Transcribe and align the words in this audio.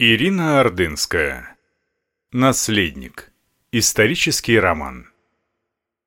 Ирина 0.00 0.58
Ордынская. 0.58 1.56
Наследник. 2.32 3.32
Исторический 3.70 4.58
роман. 4.58 5.12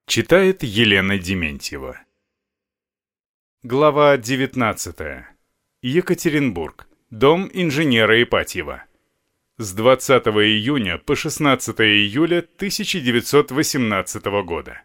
Читает 0.08 0.62
Елена 0.62 1.18
Дементьева. 1.18 1.98
Глава 3.64 4.18
19. 4.18 5.24
Екатеринбург. 5.82 6.90
Дом 7.12 7.50
инженера 7.54 8.22
Ипатьева. 8.22 8.84
С 9.58 9.74
20 9.74 10.28
июня 10.28 10.98
по 10.98 11.16
16 11.16 11.80
июля 11.80 12.40
1918 12.40 14.26
года. 14.44 14.84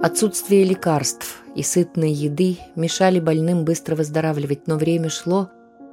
Отсутствие 0.00 0.62
лекарств 0.62 1.42
и 1.56 1.64
сытной 1.64 2.12
еды 2.12 2.58
мешали 2.76 3.18
больным 3.18 3.64
быстро 3.64 3.96
выздоравливать, 3.96 4.68
но 4.68 4.76
время 4.76 5.08
шло. 5.08 5.50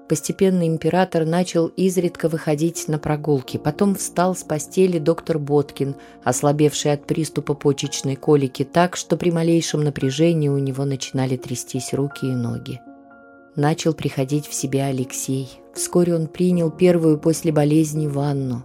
Постепенно 0.08 0.68
император 0.68 1.26
начал 1.26 1.66
изредка 1.70 2.30
выходить 2.30 2.88
на 2.88 3.00
прогулки. 3.00 3.58
Потом 3.58 3.96
встал 3.96 4.36
с 4.36 4.44
постели 4.44 5.00
доктор 5.00 5.40
Боткин, 5.40 5.96
ослабевший 6.24 6.94
от 6.94 7.08
приступа 7.08 7.56
почечной 7.56 8.16
колики 8.16 8.64
так, 8.64 8.96
что 8.96 9.18
при 9.18 9.32
малейшем 9.32 9.84
напряжении 9.84 10.50
у 10.50 10.60
него 10.60 10.86
начинали 10.86 11.36
трястись 11.36 11.92
руки 11.92 12.28
и 12.28 12.36
ноги. 12.36 12.82
Начал 13.56 13.96
приходить 13.96 14.46
в 14.46 14.54
себя 14.54 14.86
Алексей. 14.86 15.50
Вскоре 15.74 16.14
он 16.14 16.28
принял 16.28 16.70
первую 16.70 17.18
после 17.18 17.52
болезни 17.52 18.06
ванну. 18.06 18.64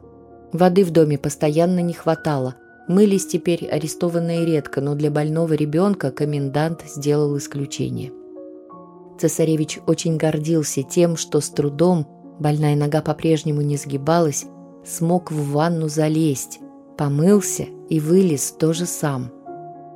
Воды 0.52 0.84
в 0.84 0.90
доме 0.90 1.16
постоянно 1.16 1.80
не 1.80 1.94
хватало– 1.94 2.56
Мылись 2.90 3.24
теперь 3.24 3.68
арестованные 3.68 4.44
редко, 4.44 4.80
но 4.80 4.96
для 4.96 5.12
больного 5.12 5.52
ребенка 5.52 6.10
комендант 6.10 6.82
сделал 6.88 7.38
исключение. 7.38 8.10
Цесаревич 9.16 9.78
очень 9.86 10.16
гордился 10.16 10.82
тем, 10.82 11.16
что 11.16 11.40
с 11.40 11.50
трудом, 11.50 12.04
больная 12.40 12.74
нога 12.74 13.00
по-прежнему 13.00 13.60
не 13.60 13.76
сгибалась, 13.76 14.46
смог 14.84 15.30
в 15.30 15.52
ванну 15.52 15.88
залезть, 15.88 16.58
помылся 16.98 17.66
и 17.88 18.00
вылез 18.00 18.50
тоже 18.58 18.86
сам. 18.86 19.30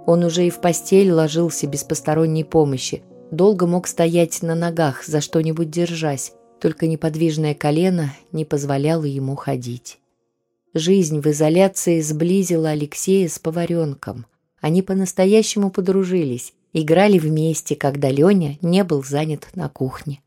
Он 0.06 0.22
уже 0.22 0.46
и 0.46 0.50
в 0.50 0.60
постель 0.60 1.10
ложился 1.10 1.66
без 1.66 1.82
посторонней 1.82 2.44
помощи, 2.44 3.02
долго 3.32 3.66
мог 3.66 3.88
стоять 3.88 4.40
на 4.40 4.54
ногах, 4.54 5.04
за 5.04 5.20
что-нибудь 5.20 5.68
держась, 5.68 6.32
только 6.60 6.86
неподвижное 6.86 7.56
колено 7.56 8.12
не 8.30 8.44
позволяло 8.44 9.02
ему 9.02 9.34
ходить. 9.34 9.98
Жизнь 10.76 11.20
в 11.20 11.26
изоляции 11.28 12.00
сблизила 12.00 12.70
Алексея 12.70 13.28
с 13.28 13.38
поваренком. 13.38 14.26
Они 14.60 14.82
по-настоящему 14.82 15.70
подружились, 15.70 16.52
играли 16.72 17.20
вместе, 17.20 17.76
когда 17.76 18.10
Леня 18.10 18.58
не 18.60 18.82
был 18.82 19.04
занят 19.04 19.46
на 19.54 19.68
кухне. 19.68 20.20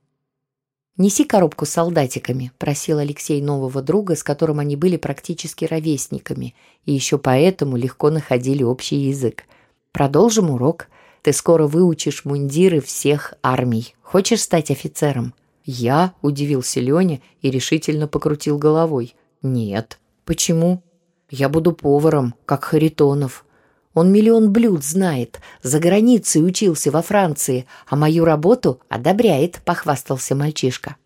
«Неси 0.95 1.25
коробку 1.25 1.65
с 1.65 1.71
солдатиками»,– 1.71 2.53
просил 2.59 2.99
Алексей 2.99 3.41
нового 3.41 3.81
друга, 3.81 4.15
с 4.15 4.23
которым 4.23 4.59
они 4.59 4.77
были 4.77 4.95
практически 4.95 5.65
ровесниками, 5.65 6.55
и 6.85 6.93
еще 6.93 7.17
поэтому 7.17 7.75
легко 7.75 8.09
находили 8.09 8.63
общий 8.63 8.95
язык. 8.95 9.43
«Продолжим 9.91 10.49
урок. 10.49 10.87
Ты 11.23 11.33
скоро 11.33 11.67
выучишь 11.67 12.23
мундиры 12.23 12.79
всех 12.79 13.33
армий. 13.43 13.95
Хочешь 14.01 14.43
стать 14.43 14.71
офицером?» 14.71 15.33
«Я?»– 15.65 16.13
удивился 16.21 16.79
Леня 16.79 17.19
и 17.41 17.51
решительно 17.51 18.07
покрутил 18.07 18.57
головой. 18.57 19.13
«Нет». 19.41 19.99
Почему? 20.27 20.83
Я 21.29 21.47
буду 21.47 21.71
поваром, 21.71 22.35
как 22.45 22.65
Харитонов. 22.65 23.45
Он 23.93 24.11
миллион 24.11 24.51
блюд 24.51 24.83
знает, 24.83 25.39
за 25.63 25.79
границей 25.79 26.45
учился 26.45 26.91
во 26.91 27.01
Франции, 27.01 27.65
а 27.87 27.95
мою 27.95 28.25
работу 28.25 28.81
одобряет, 28.89 29.61
похвастался 29.63 30.35
мальчишка. 30.35 30.97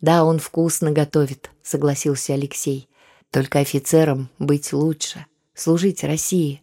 Да, 0.00 0.24
он 0.24 0.38
вкусно 0.38 0.92
готовит, 0.92 1.50
согласился 1.64 2.34
Алексей. 2.34 2.88
Только 3.32 3.58
офицером 3.58 4.30
быть 4.38 4.72
лучше, 4.72 5.26
служить 5.52 6.04
России. 6.04 6.62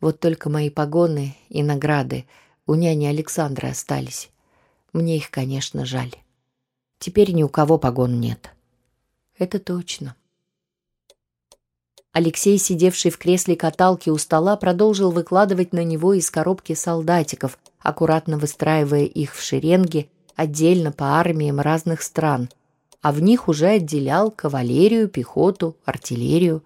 Вот 0.00 0.18
только 0.18 0.50
мои 0.50 0.70
погоны 0.70 1.36
и 1.48 1.62
награды 1.62 2.26
у 2.66 2.74
няни 2.74 3.06
Александра 3.06 3.68
остались. 3.68 4.30
Мне 4.92 5.18
их, 5.18 5.30
конечно, 5.30 5.86
жаль. 5.86 6.16
Теперь 6.98 7.30
ни 7.30 7.44
у 7.44 7.48
кого 7.48 7.78
погон 7.78 8.18
нет. 8.18 8.50
Это 9.38 9.60
точно. 9.60 10.16
Алексей, 12.18 12.56
сидевший 12.56 13.10
в 13.10 13.18
кресле 13.18 13.56
каталки 13.56 14.08
у 14.08 14.16
стола, 14.16 14.56
продолжил 14.56 15.10
выкладывать 15.10 15.74
на 15.74 15.84
него 15.84 16.14
из 16.14 16.30
коробки 16.30 16.72
солдатиков, 16.72 17.58
аккуратно 17.78 18.38
выстраивая 18.38 19.04
их 19.04 19.34
в 19.34 19.42
шеренги, 19.42 20.08
отдельно 20.34 20.92
по 20.92 21.20
армиям 21.20 21.60
разных 21.60 22.00
стран, 22.00 22.48
а 23.02 23.12
в 23.12 23.20
них 23.20 23.48
уже 23.48 23.66
отделял 23.66 24.30
кавалерию, 24.30 25.10
пехоту, 25.10 25.76
артиллерию. 25.84 26.62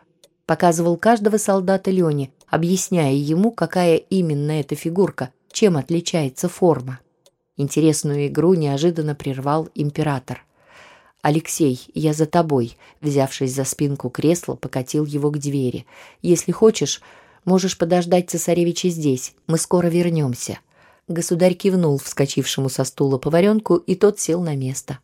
Показывал 0.47 0.97
каждого 0.97 1.37
солдата 1.37 1.91
Лене, 1.91 2.31
объясняя 2.47 3.13
ему, 3.13 3.51
какая 3.51 3.97
именно 3.97 4.53
эта 4.53 4.77
фигурка, 4.77 5.31
чем 5.51 5.77
отличается 5.77 6.49
форма. 6.49 7.01
Интересную 7.57 8.29
игру 8.29 8.55
неожиданно 8.55 9.17
прервал 9.17 9.69
император. 9.75 10.45
«Алексей, 11.23 11.87
я 11.95 12.15
за 12.15 12.27
тобой», 12.27 12.77
взявшись 13.01 13.55
за 13.55 13.65
спинку 13.65 14.09
кресла, 14.09 14.55
покатил 14.55 15.05
его 15.05 15.31
к 15.31 15.39
двери. 15.39 15.87
«Если 16.23 16.51
хочешь, 16.51 17.03
можешь 17.45 17.77
подождать 17.77 18.31
цесаревича 18.31 18.89
здесь. 18.89 19.35
Мы 19.47 19.59
скоро 19.59 19.89
вернемся». 19.89 20.59
Государь 21.09 21.55
кивнул 21.55 21.99
вскочившему 21.99 22.69
со 22.69 22.85
стула 22.85 23.19
поваренку, 23.19 23.77
и 23.77 23.97
тот 23.97 24.19
сел 24.21 24.41
на 24.41 24.57
место. 24.57 25.01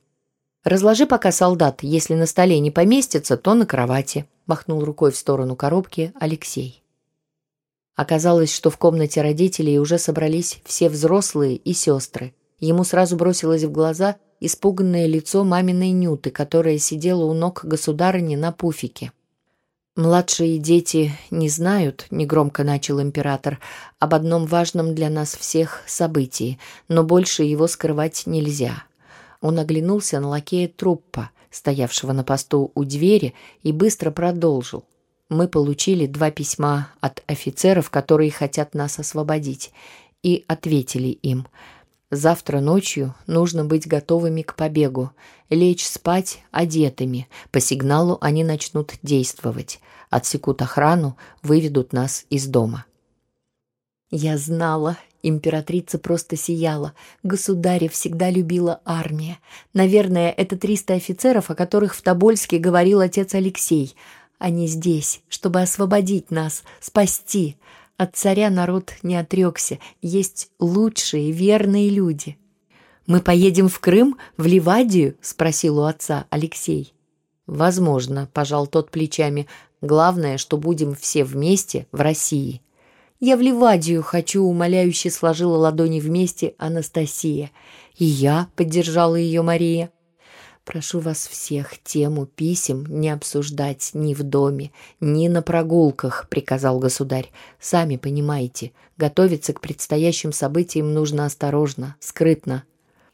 «Разложи 0.64 1.06
пока 1.06 1.32
солдат, 1.32 1.82
если 1.82 2.14
на 2.14 2.26
столе 2.26 2.60
не 2.60 2.70
поместится, 2.70 3.36
то 3.36 3.54
на 3.54 3.66
кровати», 3.66 4.26
махнул 4.46 4.84
рукой 4.84 5.12
в 5.12 5.16
сторону 5.16 5.54
коробки 5.54 6.12
Алексей. 6.18 6.82
Оказалось, 7.94 8.54
что 8.54 8.70
в 8.70 8.78
комнате 8.78 9.22
родителей 9.22 9.78
уже 9.78 9.98
собрались 9.98 10.60
все 10.64 10.88
взрослые 10.88 11.56
и 11.56 11.72
сестры. 11.72 12.34
Ему 12.58 12.84
сразу 12.84 13.16
бросилось 13.16 13.64
в 13.64 13.72
глаза 13.72 14.16
испуганное 14.40 15.06
лицо 15.06 15.44
маминой 15.44 15.90
Нюты, 15.90 16.30
которая 16.30 16.78
сидела 16.78 17.24
у 17.24 17.34
ног 17.34 17.64
государыни 17.64 18.36
на 18.36 18.52
пуфике. 18.52 19.12
«Младшие 19.96 20.58
дети 20.58 21.12
не 21.30 21.48
знают»,— 21.48 22.06
негромко 22.10 22.64
начал 22.64 23.00
император, 23.00 23.60
«об 23.98 24.14
одном 24.14 24.44
важном 24.44 24.94
для 24.94 25.08
нас 25.08 25.34
всех 25.34 25.82
событии, 25.86 26.58
но 26.88 27.02
больше 27.02 27.44
его 27.44 27.66
скрывать 27.66 28.24
нельзя». 28.26 28.84
Он 29.40 29.58
оглянулся 29.58 30.20
на 30.20 30.28
лакея 30.28 30.68
Труппа, 30.68 31.30
стоявшего 31.50 32.12
на 32.12 32.24
посту 32.24 32.72
у 32.74 32.84
двери, 32.84 33.32
и 33.62 33.72
быстро 33.72 34.10
продолжил. 34.10 34.84
«Мы 35.30 35.48
получили 35.48 36.06
два 36.06 36.30
письма 36.30 36.90
от 37.00 37.22
офицеров, 37.26 37.88
которые 37.88 38.30
хотят 38.30 38.74
нас 38.74 38.98
освободить, 38.98 39.72
и 40.22 40.44
ответили 40.46 41.08
им— 41.08 41.46
Завтра 42.10 42.60
ночью 42.60 43.14
нужно 43.26 43.64
быть 43.64 43.88
готовыми 43.88 44.42
к 44.42 44.54
побегу, 44.54 45.10
лечь 45.50 45.84
спать 45.86 46.40
одетыми. 46.52 47.28
По 47.50 47.58
сигналу 47.58 48.18
они 48.20 48.44
начнут 48.44 48.94
действовать. 49.02 49.80
Отсекут 50.08 50.62
охрану, 50.62 51.16
выведут 51.42 51.92
нас 51.92 52.26
из 52.30 52.46
дома. 52.46 52.86
Я 54.10 54.38
знала, 54.38 54.96
императрица 55.24 55.98
просто 55.98 56.36
сияла. 56.36 56.94
Государя 57.24 57.88
всегда 57.88 58.30
любила 58.30 58.80
армия. 58.84 59.40
Наверное, 59.72 60.30
это 60.30 60.56
триста 60.56 60.94
офицеров, 60.94 61.50
о 61.50 61.56
которых 61.56 61.96
в 61.96 62.02
Тобольске 62.02 62.58
говорил 62.58 63.00
отец 63.00 63.34
Алексей. 63.34 63.96
Они 64.38 64.68
здесь, 64.68 65.22
чтобы 65.28 65.60
освободить 65.60 66.30
нас, 66.30 66.62
спасти. 66.80 67.56
От 67.96 68.14
царя 68.14 68.50
народ 68.50 68.92
не 69.02 69.16
отрекся, 69.16 69.78
есть 70.02 70.50
лучшие, 70.58 71.32
верные 71.32 71.88
люди. 71.88 72.36
«Мы 73.06 73.20
поедем 73.20 73.68
в 73.68 73.78
Крым, 73.80 74.18
в 74.36 74.46
Ливадию?»– 74.46 75.16
спросил 75.20 75.78
у 75.78 75.84
отца 75.84 76.26
Алексей. 76.28 76.92
«Возможно»,– 77.46 78.28
пожал 78.34 78.66
тот 78.66 78.90
плечами. 78.90 79.46
«Главное, 79.80 80.36
что 80.36 80.58
будем 80.58 80.94
все 80.94 81.24
вместе 81.24 81.86
в 81.92 82.00
России». 82.00 82.60
«Я 83.18 83.36
в 83.36 83.40
Ливадию 83.40 84.02
хочу»,– 84.02 84.42
умоляюще 84.44 85.10
сложила 85.10 85.56
ладони 85.56 86.00
вместе 86.00 86.54
Анастасия. 86.58 87.50
«И 87.96 88.04
я»,– 88.04 88.48
поддержала 88.56 89.16
ее 89.16 89.40
Мария. 89.40 89.90
Прошу 90.66 90.98
вас 90.98 91.28
всех 91.28 91.80
тему 91.84 92.26
писем 92.26 92.86
не 92.88 93.10
обсуждать 93.10 93.90
ни 93.94 94.14
в 94.14 94.24
доме, 94.24 94.72
ни 94.98 95.28
на 95.28 95.40
прогулках, 95.40 96.28
приказал 96.28 96.80
государь. 96.80 97.30
Сами 97.60 97.96
понимаете, 97.96 98.72
готовиться 98.96 99.52
к 99.52 99.60
предстоящим 99.60 100.32
событиям 100.32 100.92
нужно 100.92 101.24
осторожно, 101.24 101.94
скрытно. 102.00 102.64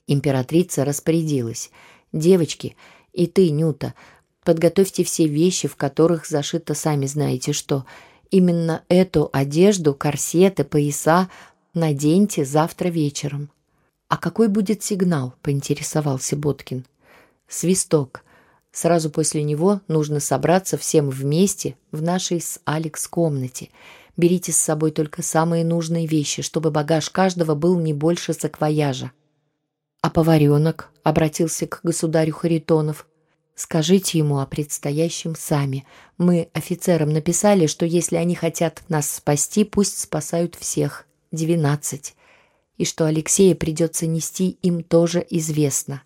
Императрица 0.07 0.87
распорядилась: 0.87 1.71
"Девочки, 2.11 2.75
и 3.13 3.27
ты, 3.27 3.51
Нюта, 3.51 3.93
подготовьте 4.45 5.05
все 5.05 5.27
вещи, 5.27 5.69
в 5.69 5.77
которых 5.77 6.27
зашито 6.27 6.73
сами 6.73 7.05
знаете 7.05 7.53
что. 7.53 7.85
Именно 8.31 8.83
эту 8.89 9.29
одежду, 9.31 9.95
корсеты, 9.95 10.65
пояса 10.65 11.29
наденьте 11.75 12.47
завтра 12.47 12.89
вечером. 12.89 13.51
«А 14.09 14.17
какой 14.17 14.49
будет 14.49 14.83
сигнал?»— 14.83 15.35
поинтересовался 15.43 16.35
Боткин. 16.35 16.87
«Свисток. 17.53 18.25
Сразу 18.73 19.11
после 19.11 19.43
него 19.43 19.83
нужно 19.87 20.21
собраться 20.21 20.79
всем 20.79 21.11
вместе 21.11 21.77
в 21.91 22.01
нашей 22.01 22.41
с 22.41 22.59
Алекс 22.65 23.07
комнате. 23.07 23.69
Берите 24.17 24.53
с 24.53 24.57
собой 24.57 24.91
только 24.91 25.23
самые 25.23 25.63
нужные 25.63 26.07
вещи, 26.07 26.41
чтобы 26.41 26.71
багаж 26.71 27.11
каждого 27.11 27.55
был 27.55 27.79
не 27.79 27.93
больше 27.93 28.33
саквояжа». 28.33 29.13
«А 30.01 30.09
поваренок?»— 30.09 30.91
обратился 31.03 31.67
к 31.67 31.81
государю 31.83 32.33
Харитонов. 32.33 33.07
«Скажите 33.55 34.17
ему 34.17 34.39
о 34.39 34.47
предстоящем 34.47 35.35
сами. 35.37 35.85
Мы 36.17 36.49
офицерам 36.55 37.11
написали, 37.11 37.67
что 37.67 37.85
если 37.85 38.17
они 38.17 38.35
хотят 38.35 38.83
нас 38.89 39.13
спасти, 39.13 39.65
пусть 39.65 39.99
спасают 39.99 40.55
всех. 40.55 41.07
Двенадцать 41.31 42.15
и 42.79 42.85
что 42.85 43.05
Алексея 43.07 43.55
придется 43.55 44.07
нести 44.07 44.59
им 44.63 44.83
тоже 44.83 45.25
известно. 45.29 46.03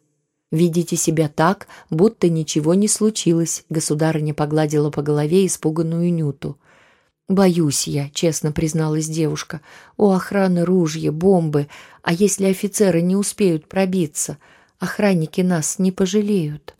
«Видите 0.53 0.97
себя 0.97 1.29
так, 1.29 1.67
будто 1.91 2.29
ничего 2.29 2.75
не 2.75 2.89
случилось»,— 2.89 3.65
государыня 3.71 4.35
погладила 4.35 4.91
по 4.91 5.03
голове 5.03 5.47
испуганную 5.47 6.13
Нюту. 6.13 6.59
«Боюсь 7.29 7.89
я»,— 7.89 8.09
честно 8.15 8.53
призналась 8.53 9.09
девушка. 9.09 9.61
«У 9.97 10.11
охраны 10.11 10.65
ружья, 10.65 11.11
бомбы, 11.11 11.67
а 12.03 12.13
если 12.13 12.47
офицеры 12.47 13.03
не 13.03 13.17
успеют 13.17 13.69
пробиться? 13.69 14.39
Охранники 14.79 15.41
нас 15.41 15.79
не 15.79 15.91
пожалеют». 15.91 16.77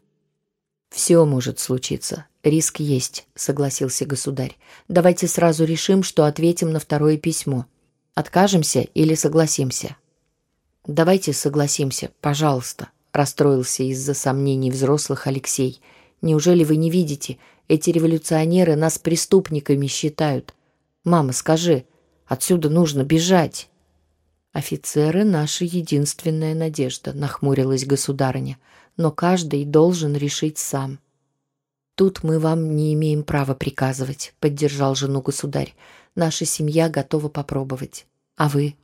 «Все 0.91 1.25
может 1.25 1.59
случиться. 1.59 2.27
Риск 2.45 2.79
есть»,— 2.79 3.27
согласился 3.35 4.07
государь. 4.07 4.57
«Давайте 4.87 5.27
сразу 5.27 5.65
решим, 5.65 6.05
что 6.05 6.25
ответим 6.25 6.71
на 6.71 6.79
второе 6.79 7.17
письмо». 7.17 7.67
Откажемся 8.17 8.81
или 8.81 9.15
согласимся? 9.15 9.95
Давайте 10.87 11.35
согласимся, 11.35 12.13
пожалуйста, 12.23 12.89
расстроился 13.17 13.83
из-за 13.83 14.15
сомнений 14.15 14.71
взрослых 14.71 15.27
Алексей. 15.27 15.81
Неужели 16.23 16.65
вы 16.65 16.77
не 16.77 16.91
видите, 16.91 17.39
эти 17.69 17.91
революционеры 17.91 18.77
нас 18.77 18.99
преступниками 18.99 19.87
считают? 19.87 20.55
Мама, 21.05 21.33
скажи, 21.33 21.85
отсюда 22.27 22.69
нужно 22.71 23.05
бежать. 23.05 23.69
Офицеры 24.53 25.25
наша 25.25 25.65
единственная 25.65 26.55
надежда, 26.55 27.13
нахмурилась 27.13 27.85
государыня, 27.85 28.59
но 28.97 29.11
каждый 29.11 29.65
должен 29.65 30.17
решить 30.17 30.59
сам. 30.59 30.99
Тут 31.95 32.23
мы 32.23 32.39
вам 32.39 32.77
не 32.77 32.95
имеем 32.95 33.23
права 33.23 33.55
приказывать, 33.55 34.35
поддержал 34.41 34.95
жену 34.95 35.23
государь. 35.23 35.75
Наша 36.15 36.45
семья 36.45 36.89
готова 36.89 37.29
попробовать. 37.29 38.07
А 38.37 38.49
вы? 38.49 38.77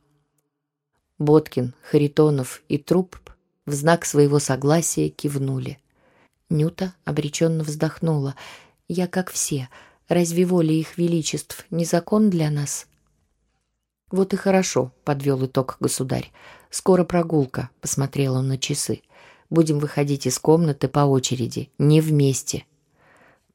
Боткин, 1.19 1.73
Харитонов 1.83 2.63
и 2.69 2.77
Труп 2.77 3.17
в 3.65 3.73
знак 3.73 4.05
своего 4.05 4.39
согласия 4.39 5.09
кивнули. 5.09 5.79
Нюта 6.49 6.93
обреченно 7.05 7.63
вздохнула. 7.63 8.35
«Я 8.87 9.07
как 9.07 9.31
все. 9.31 9.69
Разве 10.07 10.45
воля 10.45 10.73
их 10.73 10.97
величеств 10.97 11.65
не 11.71 11.85
закон 11.85 12.29
для 12.29 12.49
нас?» 12.51 12.87
«Вот 14.11 14.33
и 14.33 14.37
хорошо»,— 14.37 14.91
подвел 15.03 15.45
итог 15.45 15.77
государь. 15.79 16.31
«Скоро 16.69 17.03
прогулка»,— 17.03 17.69
посмотрел 17.81 18.35
он 18.35 18.47
на 18.47 18.57
часы. 18.57 19.01
«Будем 19.49 19.79
выходить 19.79 20.27
из 20.27 20.37
комнаты 20.37 20.87
по 20.87 20.99
очереди, 20.99 21.69
не 21.77 22.01
вместе». 22.01 22.65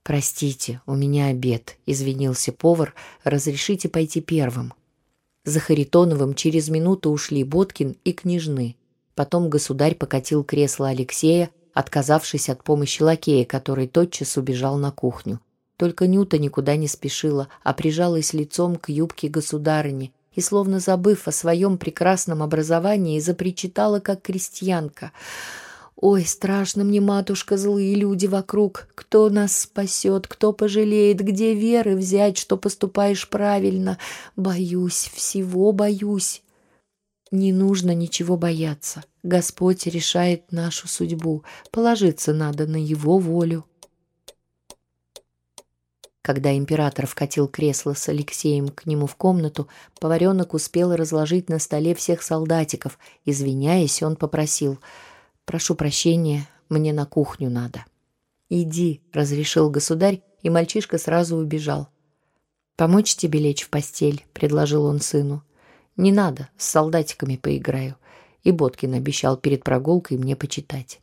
«Простите, 0.03 0.81
у 0.87 0.95
меня 0.95 1.27
обед»,— 1.27 1.77
извинился 1.87 2.51
повар. 2.51 2.95
«Разрешите 3.25 3.89
пойти 3.89 4.21
первым». 4.21 4.73
За 5.45 5.61
Харитоновым 5.61 6.35
через 6.35 6.71
минуту 6.71 7.11
ушли 7.11 7.45
Боткин 7.45 7.97
и 8.05 8.13
Княжны. 8.13 8.78
Потом 9.19 9.51
государь 9.51 9.97
покатил 9.97 10.45
кресло 10.45 10.91
Алексея, 10.91 11.51
отказавшись 11.75 12.49
от 12.49 12.63
помощи 12.63 13.03
лакея, 13.03 13.45
который 13.45 13.89
тотчас 13.89 14.37
убежал 14.37 14.79
на 14.79 14.93
кухню. 14.93 15.41
Только 15.77 16.07
Нюта 16.07 16.39
никуда 16.39 16.77
не 16.77 16.87
спешила, 16.87 17.49
а 17.65 17.73
прижалась 17.73 18.33
лицом 18.33 18.77
к 18.77 18.91
юбке 18.91 19.27
государыни 19.27 20.13
и, 20.35 20.41
словно 20.41 20.79
забыв 20.79 21.27
о 21.27 21.33
своем 21.33 21.79
прекрасном 21.79 22.45
образовании, 22.45 23.19
запричитала, 23.19 23.99
как 23.99 24.23
крестьянка— 24.23 25.11
Ой, 26.01 26.25
страшно 26.25 26.85
мне, 26.85 27.01
матушка, 27.01 27.57
злые 27.57 27.97
люди 27.97 28.27
вокруг. 28.27 28.87
Кто 28.95 29.29
нас 29.31 29.63
спасет, 29.63 30.29
кто 30.29 30.53
пожалеет, 30.53 31.19
где 31.19 31.55
веры 31.55 31.97
взять, 31.97 32.39
что 32.39 32.57
поступаешь 32.57 33.29
правильно? 33.29 33.99
Боюсь, 34.37 35.11
всего 35.13 35.73
боюсь. 35.73 36.45
Не 37.31 37.53
нужно 37.53 37.95
ничего 37.95 38.37
бояться. 38.37 39.05
Господь 39.23 39.87
решает 39.87 40.53
нашу 40.53 40.89
судьбу. 40.89 41.45
Положиться 41.71 42.33
надо 42.33 42.67
на 42.67 42.77
Его 42.77 43.19
волю. 43.19 43.65
Когда 46.23 46.55
император 46.57 47.07
вкатил 47.07 47.49
кресло 47.49 47.95
с 47.95 48.09
Алексеем 48.09 48.69
к 48.69 48.85
нему 48.87 49.07
в 49.07 49.17
комнату, 49.17 49.69
поваренок 49.99 50.53
успел 50.55 50.95
разложить 50.95 51.49
на 51.49 51.59
столе 51.59 51.95
всех 51.95 52.23
солдатиков. 52.23 52.99
Извиняясь, 53.25 54.03
он 54.03 54.17
попросил— 54.17 54.79
Прошу 55.49 55.75
прощения, 55.75 56.47
мне 56.69 56.93
на 56.93 57.07
кухню 57.07 57.49
надо. 57.49 57.87
Иди, 58.51 59.01
разрешил 59.15 59.71
государь, 59.71 60.21
и 60.43 60.51
мальчишка 60.51 60.99
сразу 60.99 61.37
убежал. 61.37 61.89
Помочь 62.77 63.17
тебе 63.17 63.41
лечь 63.41 63.63
в 63.63 63.71
постель, 63.71 64.27
предложил 64.35 64.85
он 64.85 65.01
сыну. 65.01 65.43
Не 65.97 66.13
надо, 66.13 66.51
с 66.59 66.67
солдатиками 66.67 67.37
поиграю. 67.37 67.97
И 68.49 68.51
Боткин 68.51 68.95
обещал 68.95 69.37
перед 69.37 69.63
прогулкой 69.63 70.17
мне 70.17 70.35
почитать. 70.35 71.01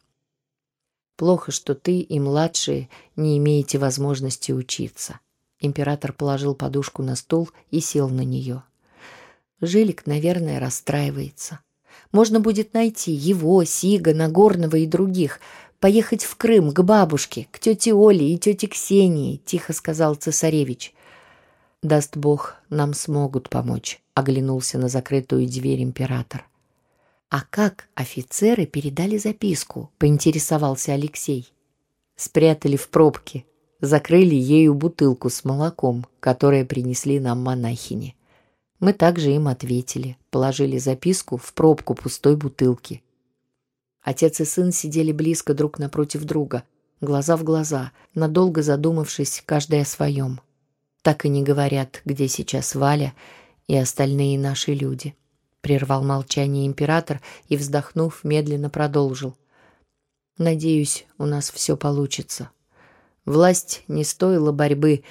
Плохо, 1.16 1.52
что 1.52 1.76
ты 1.76 2.00
и 2.00 2.20
младшие 2.20 2.90
не 3.16 3.38
имеете 3.38 3.78
возможности 3.78 4.52
учиться. 4.52 5.20
Император 5.60 6.12
положил 6.12 6.56
подушку 6.56 7.04
на 7.04 7.16
стул 7.16 7.52
и 7.70 7.82
сел 7.82 8.10
на 8.10 8.22
нее. 8.22 8.64
Жилик, 9.62 10.08
наверное, 10.08 10.60
расстраивается. 10.60 11.60
Можно 12.12 12.40
будет 12.40 12.74
найти 12.74 13.12
его, 13.12 13.64
Сига, 13.64 14.16
Нагорного 14.16 14.78
и 14.78 14.88
других. 14.88 15.40
Поехать 15.80 16.24
в 16.24 16.36
Крым 16.38 16.72
к 16.72 16.82
бабушке, 16.82 17.48
к 17.52 17.60
тете 17.60 17.94
Оле 17.94 18.34
и 18.34 18.40
тете 18.40 18.66
Ксении, 18.66 19.38
тихо 19.46 19.74
сказал 19.74 20.16
цесаревич. 20.16 20.96
Даст 21.84 22.18
Бог, 22.18 22.56
нам 22.72 22.96
смогут 22.96 23.50
помочь, 23.50 24.02
оглянулся 24.16 24.80
на 24.80 24.90
закрытую 24.90 25.46
дверь 25.48 25.84
император. 25.84 26.48
А 27.30 27.42
как 27.42 27.88
офицеры 27.96 28.66
передали 28.66 29.18
записку? 29.18 29.92
поинтересовался 29.98 30.94
Алексей. 30.94 31.52
Спрятали 32.16 32.78
в 32.78 32.90
пробке, 32.90 33.46
закрыли 33.82 34.36
ею 34.36 34.74
бутылку 34.74 35.30
с 35.30 35.44
молоком, 35.44 36.06
которое 36.20 36.66
принесли 36.66 37.20
нам 37.20 37.44
монахини. 37.44 38.16
Мы 38.80 38.94
также 38.94 39.32
им 39.32 39.48
ответили, 39.48 40.18
положили 40.30 40.78
записку 40.78 41.38
в 41.38 41.54
пробку 41.54 41.96
пустой 41.96 42.36
бутылки. 42.36 43.02
Отец 44.02 44.40
и 44.40 44.46
сын 44.46 44.72
сидели 44.72 45.12
близко 45.12 45.54
друг 45.54 45.80
напротив 45.80 46.26
друга, 46.26 46.64
глаза 47.02 47.38
в 47.38 47.44
глаза, 47.44 47.92
надолго 48.14 48.62
задумавшись 48.62 49.42
каждый 49.46 49.82
о 49.82 49.86
своем. 49.86 50.40
Так 51.02 51.26
и 51.26 51.30
не 51.30 51.44
говорят, 51.44 52.02
где 52.06 52.28
сейчас 52.28 52.76
Валя 52.76 53.14
и 53.68 53.76
остальные 53.76 54.38
наши 54.38 54.74
люди. 54.74 55.16
Прервал 55.66 56.04
молчание 56.04 56.68
император 56.68 57.22
и, 57.50 57.58
вздохнув, 57.58 58.24
медленно 58.24 58.70
продолжил. 58.70 59.36
Надеюсь, 60.38 61.08
у 61.18 61.26
нас 61.26 61.50
все 61.50 61.76
получится. 61.76 62.52
Власть 63.26 63.84
не 63.88 64.04
стоила 64.04 64.52
борьбы, 64.52 65.04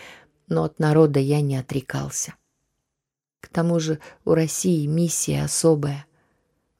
но 0.46 0.62
от 0.62 0.78
народа 0.78 1.18
я 1.18 1.40
не 1.40 1.56
отрекался. 1.56 2.36
К 3.40 3.48
тому 3.48 3.80
же 3.80 3.98
у 4.24 4.34
России 4.34 4.86
миссия 4.86 5.42
особая. 5.42 6.06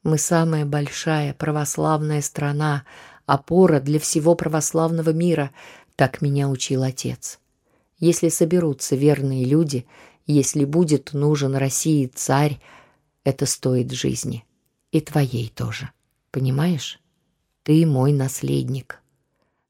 Мы 0.03 0.19
самая 0.19 0.65
большая 0.65 1.33
православная 1.33 2.21
страна, 2.21 2.85
опора 3.25 3.81
для 3.81 3.99
всего 3.99 4.35
православного 4.35 5.09
мира, 5.09 5.51
так 5.97 6.21
меня 6.21 6.47
учил 6.47 6.83
отец. 6.83 7.41
Если 7.99 8.29
соберутся 8.29 8.95
верные 8.95 9.43
люди, 9.43 9.85
если 10.25 10.63
будет 10.63 11.11
нужен 11.11 11.57
России 11.57 12.05
царь, 12.05 12.61
это 13.25 13.45
стоит 13.45 13.91
жизни. 13.91 14.45
И 14.91 15.01
твоей 15.01 15.49
тоже. 15.49 15.89
Понимаешь? 16.31 17.01
Ты 17.63 17.85
мой 17.85 18.13
наследник. 18.13 19.01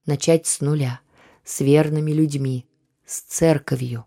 Начать 0.05 0.45
с 0.45 0.61
нуля, 0.61 0.99
с 1.43 1.61
верными 1.61 2.11
людьми, 2.11 2.67
с 3.05 3.21
церковью. 3.21 4.05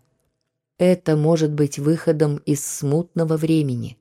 Это 0.77 1.17
может 1.17 1.51
быть 1.51 1.79
выходом 1.79 2.37
из 2.37 2.65
смутного 2.65 3.35
времени. 3.35 3.97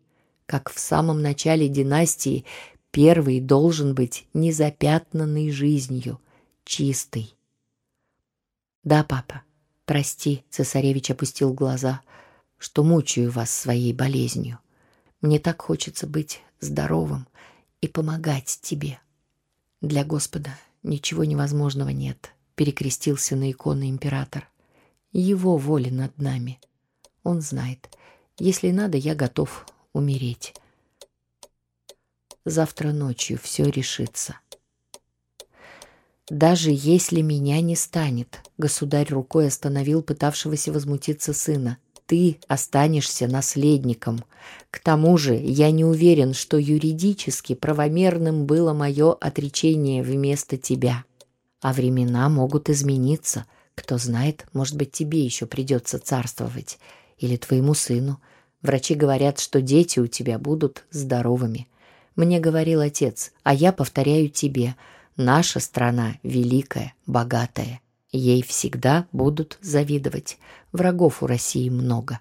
Как 0.46 0.70
в 0.70 0.78
самом 0.78 1.22
начале 1.22 1.68
династии, 1.68 2.44
первый 2.90 3.40
должен 3.40 3.94
быть 3.94 4.28
незапятнанный 4.34 5.50
жизнью, 5.50 6.20
чистый. 6.64 7.34
Да, 8.84 9.02
папа, 9.02 9.42
прости, 9.86 10.44
цесаревич 10.50 11.10
опустил 11.10 11.52
глаза, 11.52 12.02
что 12.58 12.84
мучаю 12.84 13.30
вас 13.30 13.50
своей 13.50 13.92
болезнью. 13.92 14.58
Мне 15.20 15.40
так 15.40 15.62
хочется 15.62 16.06
быть 16.06 16.42
здоровым 16.60 17.26
и 17.80 17.88
помогать 17.88 18.58
тебе. 18.62 19.00
Для 19.80 20.04
Господа 20.04 20.50
ничего 20.82 21.24
невозможного 21.24 21.88
нет, 21.88 22.32
перекрестился 22.54 23.34
на 23.34 23.50
иконы 23.50 23.90
император. 23.90 24.48
Его 25.12 25.56
воля 25.56 25.90
над 25.90 26.16
нами. 26.18 26.60
Он 27.24 27.40
знает. 27.40 27.88
Если 28.38 28.70
надо, 28.70 28.96
я 28.96 29.14
готов 29.14 29.66
умереть. 29.92 30.54
Завтра 32.44 32.92
ночью 32.92 33.38
все 33.38 33.64
решится. 33.64 34.38
Даже 36.30 36.70
если 36.72 37.22
меня 37.22 37.60
не 37.60 37.74
станет, 37.74 38.40
государь 38.58 39.08
рукой 39.08 39.48
остановил 39.48 40.02
пытавшегося 40.02 40.72
возмутиться 40.72 41.32
сына. 41.32 41.78
Ты 42.08 42.40
останешься 42.48 43.28
наследником. 43.28 44.24
К 44.72 44.80
тому 44.80 45.16
же 45.16 45.36
я 45.36 45.70
не 45.70 45.84
уверен, 45.84 46.34
что 46.34 46.56
юридически 46.56 47.54
правомерным 47.54 48.46
было 48.46 48.72
мое 48.72 49.12
отречение 49.12 50.02
вместо 50.02 50.56
тебя. 50.56 51.04
А 51.60 51.72
времена 51.72 52.28
могут 52.28 52.68
измениться. 52.68 53.46
Кто 53.76 53.96
знает, 53.98 54.46
может 54.52 54.76
быть, 54.76 54.90
тебе 54.90 55.24
еще 55.24 55.46
придется 55.46 56.00
царствовать. 56.00 56.80
Или 57.18 57.36
твоему 57.36 57.74
сыну. 57.74 58.20
Врачи 58.62 58.96
говорят, 58.96 59.38
что 59.38 59.60
дети 59.60 60.00
у 60.00 60.08
тебя 60.08 60.40
будут 60.40 60.84
здоровыми. 60.90 61.68
Мне 62.16 62.40
говорил 62.40 62.80
отец, 62.80 63.30
а 63.44 63.54
я 63.54 63.70
повторяю 63.70 64.28
тебе– 64.28 64.74
Наша 65.20 65.58
страна 65.58 66.14
великая, 66.22 66.94
богатая. 67.04 67.80
Ей 68.10 68.42
всегда 68.42 69.06
будут 69.12 69.58
завидовать. 69.60 70.38
Врагов 70.72 71.22
у 71.22 71.26
России 71.26 71.68
много. 71.68 72.20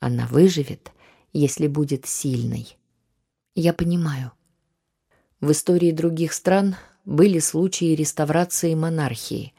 Она 0.00 0.26
выживет, 0.26 0.90
если 1.32 1.66
будет 1.66 2.06
сильной. 2.06 2.76
Я 3.54 3.72
понимаю. 3.72 4.32
В 5.40 5.52
истории 5.52 5.92
других 5.92 6.32
стран 6.32 6.76
были 7.04 7.38
случаи 7.38 7.94
реставрации 7.94 8.74
монархии. 8.74 9.52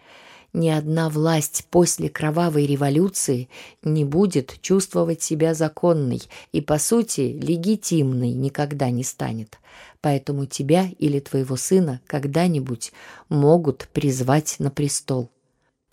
Ни 0.52 0.70
одна 0.70 1.10
власть 1.10 1.66
после 1.72 2.10
кровавой 2.10 2.66
революции 2.68 3.50
не 3.82 4.06
будет 4.06 4.62
чувствовать 4.62 5.24
себя 5.24 5.54
законной 5.54 6.22
и, 6.52 6.62
по 6.62 6.78
сути, 6.78 7.40
легитимной 7.42 8.34
никогда 8.34 8.92
не 8.92 9.04
станет 9.04 9.58
поэтому 10.04 10.46
тебя 10.46 10.90
или 11.00 11.20
твоего 11.22 11.56
сына 11.56 12.02
когда-нибудь 12.08 12.92
могут 13.30 13.88
призвать 13.94 14.58
на 14.60 14.70
престол. 14.70 15.32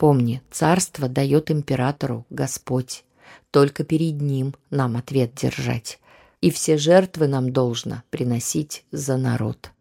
Помни, 0.00 0.40
царство 0.50 1.10
дает 1.10 1.50
императору 1.50 2.24
Господь. 2.30 3.04
Только 3.50 3.84
перед 3.84 4.18
ним 4.22 4.54
нам 4.70 4.96
ответ 4.96 5.34
держать. 5.34 6.00
И 6.40 6.50
все 6.50 6.78
жертвы 6.78 7.28
нам 7.28 7.52
должно 7.52 8.02
приносить 8.08 8.86
за 8.90 9.18
народ. 9.18 9.72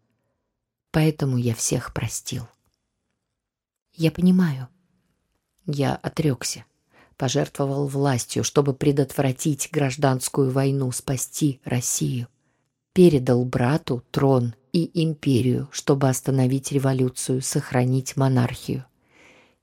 Поэтому 0.90 1.38
я 1.38 1.54
всех 1.54 1.94
простил. 1.94 2.46
Я 3.94 4.10
понимаю. 4.10 4.68
Я 5.64 5.94
отрекся. 5.96 6.66
Пожертвовал 7.16 7.86
властью, 7.86 8.44
чтобы 8.44 8.74
предотвратить 8.74 9.70
гражданскую 9.72 10.50
войну, 10.50 10.92
спасти 10.92 11.62
Россию 11.64 12.28
передал 12.92 13.44
брату 13.46 14.04
трон 14.10 14.54
и 14.72 14.90
империю, 15.02 15.68
чтобы 15.72 16.08
остановить 16.10 16.72
революцию, 16.72 17.40
сохранить 17.40 18.16
монархию. 18.16 18.84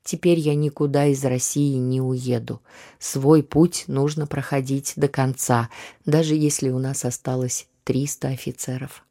Теперь 0.07 0.39
я 0.39 0.55
никуда 0.55 1.07
из 1.07 1.25
России 1.25 1.75
не 1.75 1.99
уеду. 1.99 2.61
Свой 2.97 3.43
путь 3.43 3.83
нужно 3.87 4.25
проходить 4.25 4.93
до 4.95 5.09
конца, 5.09 5.69
даже 6.05 6.33
если 6.33 6.69
у 6.69 6.79
нас 6.79 7.03
осталось 7.03 7.67
300 7.83 8.29
офицеров. 8.29 9.03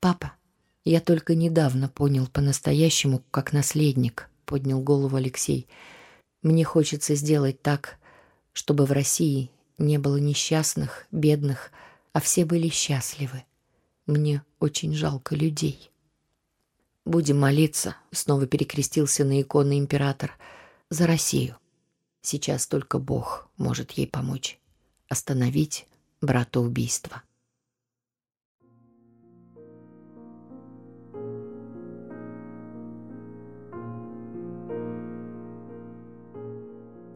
Папа, 0.00 0.32
я 0.84 1.00
только 1.00 1.36
недавно 1.36 1.88
понял 1.88 2.26
по-настоящему, 2.26 3.22
как 3.30 3.52
наследник, 3.52 4.28
поднял 4.46 4.80
голову 4.80 5.14
Алексей. 5.14 5.68
Мне 6.42 6.64
хочется 6.64 7.14
сделать 7.14 7.62
так, 7.62 7.98
чтобы 8.52 8.84
в 8.84 8.90
России 8.90 9.48
не 9.78 9.98
было 9.98 10.16
несчастных, 10.16 11.06
бедных, 11.12 11.70
а 12.12 12.20
все 12.20 12.44
были 12.44 12.68
счастливы. 12.68 13.44
Мне 14.06 14.42
очень 14.58 14.92
жалко 14.92 15.36
людей. 15.36 15.92
Будем 17.08 17.40
молиться, 17.40 17.96
снова 18.10 18.46
перекрестился 18.46 19.24
на 19.24 19.40
иконы 19.40 19.78
император, 19.78 20.32
за 20.90 21.06
Россию. 21.06 21.56
Сейчас 22.20 22.66
только 22.66 22.98
Бог 22.98 23.48
может 23.56 23.92
ей 23.92 24.06
помочь 24.06 24.58
остановить 25.08 25.86
братоубийство. 26.20 27.22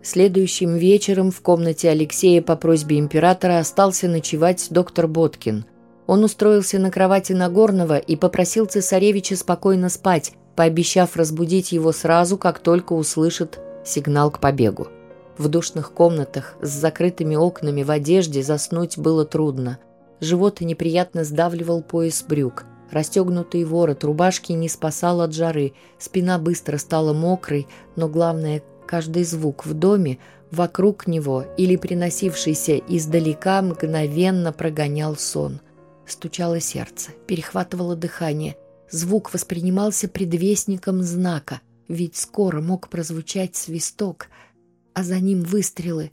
Следующим 0.02 0.76
вечером 0.76 1.30
в 1.30 1.42
комнате 1.42 1.90
Алексея 1.90 2.40
по 2.40 2.56
просьбе 2.56 2.98
императора 2.98 3.58
остался 3.58 4.08
ночевать 4.08 4.68
доктор 4.70 5.06
Боткин. 5.06 5.66
Он 6.06 6.24
устроился 6.24 6.78
на 6.78 6.90
кровати 6.90 7.32
Нагорного 7.32 7.98
и 7.98 8.16
попросил 8.16 8.66
цесаревича 8.66 9.36
спокойно 9.36 9.88
спать, 9.88 10.32
пообещав 10.56 11.16
разбудить 11.16 11.72
его 11.72 11.92
сразу, 11.92 12.36
как 12.36 12.58
только 12.58 12.92
услышит 12.92 13.60
сигнал 13.84 14.30
к 14.30 14.40
побегу. 14.40 14.88
В 15.38 15.48
душных 15.48 15.92
комнатах 15.92 16.54
с 16.60 16.68
закрытыми 16.68 17.36
окнами 17.36 17.82
в 17.82 17.90
одежде 17.90 18.42
заснуть 18.42 18.98
было 18.98 19.24
трудно. 19.24 19.78
Живот 20.20 20.60
неприятно 20.60 21.24
сдавливал 21.24 21.82
пояс 21.82 22.22
брюк. 22.22 22.64
Расстегнутый 22.90 23.64
ворот 23.64 24.04
рубашки 24.04 24.52
не 24.52 24.68
спасал 24.68 25.22
от 25.22 25.32
жары, 25.32 25.72
спина 25.98 26.38
быстро 26.38 26.76
стала 26.76 27.14
мокрой, 27.14 27.66
но 27.96 28.08
главное, 28.08 28.62
Каждый 28.92 29.24
звук 29.24 29.64
в 29.64 29.72
доме, 29.72 30.18
вокруг 30.50 31.06
него 31.06 31.46
или 31.56 31.76
приносившийся 31.76 32.76
издалека 32.76 33.62
мгновенно 33.62 34.52
прогонял 34.52 35.16
сон. 35.16 35.60
Стучало 36.12 36.60
сердце, 36.60 37.12
перехватывало 37.26 37.96
дыхание. 37.96 38.58
Звук 38.90 39.32
воспринимался 39.32 40.08
предвестником 40.08 41.02
знака, 41.02 41.62
ведь 41.88 42.16
скоро 42.16 42.60
мог 42.60 42.90
прозвучать 42.90 43.56
свисток, 43.56 44.28
а 44.92 45.04
за 45.04 45.18
ним 45.20 45.40
выстрелы. 45.40 46.12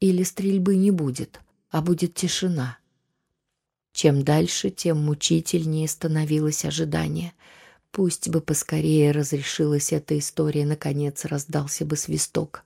Или 0.00 0.22
стрельбы 0.22 0.76
не 0.76 0.90
будет, 0.90 1.40
а 1.70 1.80
будет 1.80 2.12
тишина. 2.12 2.76
Чем 3.94 4.22
дальше, 4.22 4.68
тем 4.68 4.98
мучительнее 4.98 5.88
становилось 5.88 6.66
ожидание— 6.66 7.32
Пусть 7.96 8.28
бы 8.28 8.42
поскорее 8.42 9.10
разрешилась 9.10 9.90
эта 9.90 10.18
история, 10.18 10.66
наконец 10.66 11.24
раздался 11.24 11.86
бы 11.86 11.96
свисток. 11.96 12.65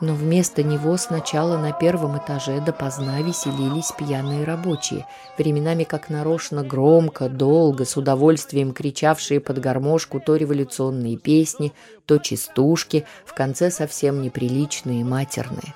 Но 0.00 0.14
вместо 0.14 0.62
него 0.62 0.96
сначала 0.96 1.56
на 1.56 1.72
первом 1.72 2.18
этаже 2.18 2.60
допоздна 2.60 3.22
веселились 3.22 3.92
пьяные 3.96 4.44
рабочие, 4.44 5.06
временами 5.38 5.84
как 5.84 6.10
нарочно 6.10 6.62
громко, 6.62 7.28
долго, 7.28 7.84
с 7.84 7.96
удовольствием 7.96 8.72
кричавшие 8.72 9.40
под 9.40 9.60
гармошку 9.60 10.20
то 10.20 10.36
революционные 10.36 11.16
песни, 11.16 11.72
то 12.06 12.18
частушки, 12.18 13.06
в 13.24 13.34
конце 13.34 13.70
совсем 13.70 14.20
неприличные 14.20 15.04
матерные. 15.04 15.74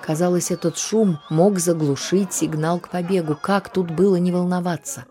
Казалось, 0.00 0.52
этот 0.52 0.78
шум 0.78 1.18
мог 1.30 1.58
заглушить 1.58 2.32
сигнал 2.32 2.78
к 2.78 2.90
побегу. 2.90 3.36
Как 3.40 3.72
тут 3.72 3.90
было 3.90 4.14
не 4.16 4.30
волноваться? 4.30 5.04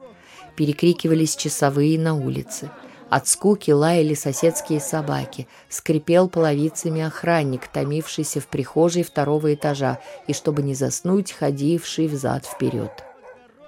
Перекрикивались 0.56 1.36
часовые 1.36 2.00
на 2.00 2.16
улице. 2.16 2.72
От 3.10 3.28
скуки 3.28 3.72
лаяли 3.72 4.16
соседские 4.16 4.80
собаки, 4.80 5.48
скрипел 5.70 6.28
половицами 6.28 7.02
охранник, 7.02 7.68
томившийся 7.68 8.40
в 8.40 8.48
прихожей 8.48 9.04
второго 9.04 9.54
этажа, 9.54 10.00
и, 10.28 10.34
чтобы 10.34 10.64
не 10.64 10.74
заснуть, 10.74 11.32
ходивший 11.32 12.08
взад-вперед. 12.08 12.92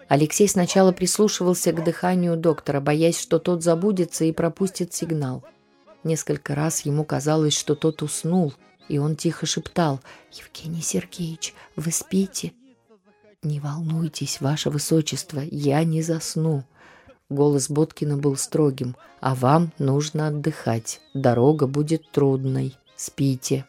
Алексей 0.08 0.48
сначала 0.48 0.92
прислушивался 0.92 1.72
к 1.72 1.84
дыханию 1.84 2.36
доктора, 2.36 2.80
боясь, 2.80 3.20
что 3.20 3.40
тот 3.40 3.62
забудется 3.62 4.26
и 4.26 4.32
пропустит 4.32 4.94
сигнал. 4.94 5.44
Несколько 6.04 6.56
раз 6.56 6.82
ему 6.82 7.04
казалось, 7.04 7.58
что 7.58 7.76
тот 7.76 8.02
уснул, 8.02 8.54
и 8.88 8.98
он 8.98 9.16
тихо 9.16 9.46
шептал 9.46 10.00
«Евгений 10.32 10.82
Сергеевич, 10.82 11.54
вы 11.76 11.92
спите?» 11.92 12.54
«Не 13.44 13.60
волнуйтесь, 13.60 14.42
ваше 14.42 14.70
высочество, 14.70 15.42
я 15.52 15.84
не 15.84 16.02
засну», 16.02 16.64
Голос 17.30 17.70
Боткина 17.70 18.18
был 18.18 18.38
строгим. 18.38 18.96
«А 19.20 19.36
вам 19.36 19.74
нужно 19.80 20.28
отдыхать. 20.28 21.02
Дорога 21.14 21.68
будет 21.68 22.12
трудной. 22.12 22.78
Спите». 22.96 23.66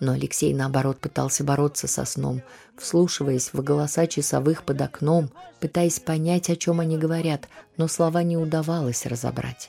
Но 0.00 0.12
Алексей, 0.12 0.54
наоборот, 0.54 0.98
пытался 0.98 1.42
бороться 1.42 1.88
со 1.88 2.04
сном, 2.04 2.42
вслушиваясь 2.76 3.52
в 3.52 3.62
голоса 3.62 4.06
часовых 4.06 4.62
под 4.62 4.80
окном, 4.80 5.30
пытаясь 5.58 5.98
понять, 5.98 6.48
о 6.50 6.56
чем 6.56 6.78
они 6.78 6.96
говорят, 6.96 7.48
но 7.76 7.88
слова 7.88 8.22
не 8.22 8.36
удавалось 8.36 9.06
разобрать. 9.06 9.68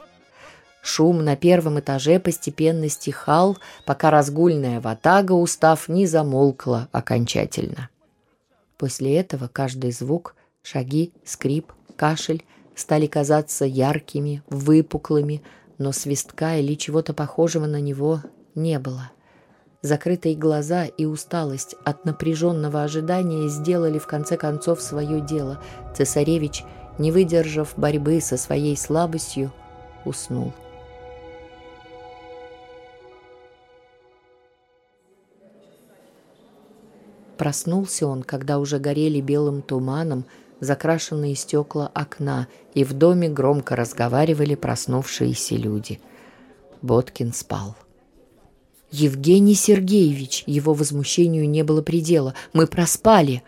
Шум 0.83 1.25
на 1.25 1.35
первом 1.35 1.79
этаже 1.79 2.19
постепенно 2.19 2.89
стихал, 2.89 3.57
пока 3.85 4.11
разгульная 4.11 4.79
ватага, 4.79 5.33
устав, 5.33 5.89
не 5.89 6.05
замолкла 6.05 6.88
окончательно. 6.91 7.89
После 8.77 9.17
этого 9.17 9.47
каждый 9.47 9.91
звук, 9.91 10.35
шаги, 10.61 11.11
скрип, 11.25 11.73
кашель 11.97 12.45
стали 12.79 13.07
казаться 13.07 13.65
яркими, 13.65 14.41
выпуклыми, 14.50 15.43
но 15.77 15.91
свистка 15.91 16.57
или 16.57 16.75
чего-то 16.75 17.13
похожего 17.13 17.65
на 17.65 17.81
него 17.81 18.21
не 18.55 18.79
было. 18.79 19.12
Закрытые 19.81 20.36
глаза 20.36 20.86
и 20.86 21.05
усталость 21.05 21.75
от 21.86 22.05
напряженного 22.05 22.83
ожидания 22.83 23.48
сделали 23.50 23.98
в 23.98 24.07
конце 24.07 24.38
концов 24.38 24.81
свое 24.81 25.21
дело. 25.21 25.62
Цесаревич, 25.95 26.63
не 26.98 27.12
выдержав 27.12 27.74
борьбы 27.77 28.19
со 28.21 28.38
своей 28.38 28.75
слабостью, 28.75 29.51
уснул. 30.05 30.53
Проснулся 37.38 38.05
он, 38.05 38.24
когда 38.24 38.59
уже 38.59 38.79
горели 38.79 39.21
белым 39.21 39.62
туманом 39.62 40.25
закрашенные 40.59 41.35
стекла 41.35 41.89
окна, 41.93 42.47
и 42.73 42.83
в 42.83 42.93
доме 42.93 43.29
громко 43.29 43.75
разговаривали 43.75 44.55
проснувшиеся 44.55 45.55
люди. 45.55 45.99
Боткин 46.81 47.33
спал. 47.33 47.75
«Евгений 48.91 49.53
Сергеевич!» 49.53 50.43
Его 50.47 50.73
возмущению 50.73 51.47
не 51.49 51.63
было 51.63 51.81
предела. 51.81 52.33
«Мы 52.53 52.67
проспали!» 52.67 53.43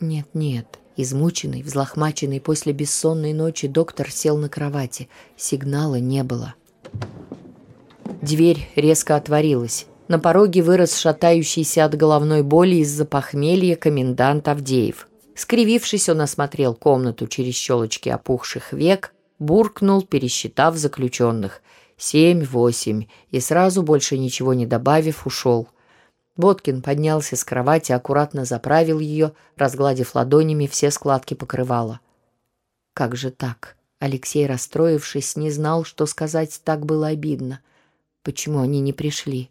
«Нет-нет». 0.00 0.78
Измученный, 1.00 1.62
взлохмаченный 1.62 2.40
после 2.40 2.72
бессонной 2.72 3.32
ночи, 3.32 3.68
доктор 3.68 4.10
сел 4.10 4.36
на 4.36 4.48
кровати. 4.48 5.08
Сигнала 5.36 6.00
не 6.00 6.24
было. 6.24 6.54
Дверь 8.20 8.68
резко 8.74 9.14
отворилась. 9.14 9.86
На 10.08 10.18
пороге 10.18 10.60
вырос 10.62 10.96
шатающийся 10.96 11.84
от 11.84 11.94
головной 11.94 12.42
боли 12.42 12.76
из-за 12.76 13.04
похмелья 13.04 13.76
комендант 13.76 14.48
Авдеев. 14.48 15.07
Скривившись, 15.38 16.08
он 16.08 16.20
осмотрел 16.20 16.74
комнату 16.74 17.28
через 17.28 17.54
щелочки 17.54 18.08
опухших 18.08 18.72
век, 18.72 19.14
буркнул, 19.38 20.02
пересчитав 20.02 20.76
заключенных. 20.76 21.62
Семь, 21.96 22.44
восемь, 22.44 23.04
и 23.30 23.38
сразу, 23.38 23.84
больше 23.84 24.18
ничего 24.18 24.52
не 24.52 24.66
добавив, 24.66 25.28
ушел. 25.28 25.68
Боткин 26.36 26.82
поднялся 26.82 27.36
с 27.36 27.44
кровати, 27.44 27.92
аккуратно 27.92 28.44
заправил 28.44 28.98
ее, 28.98 29.32
разгладив 29.54 30.16
ладонями 30.16 30.66
все 30.66 30.90
складки 30.90 31.34
покрывала. 31.34 32.00
Как 32.92 33.14
же 33.14 33.30
так? 33.30 33.76
Алексей, 34.00 34.44
расстроившись, 34.44 35.36
не 35.36 35.52
знал, 35.52 35.84
что 35.84 36.06
сказать, 36.06 36.60
так 36.64 36.84
было 36.84 37.06
обидно. 37.06 37.60
Почему 38.24 38.58
они 38.58 38.80
не 38.80 38.92
пришли? 38.92 39.50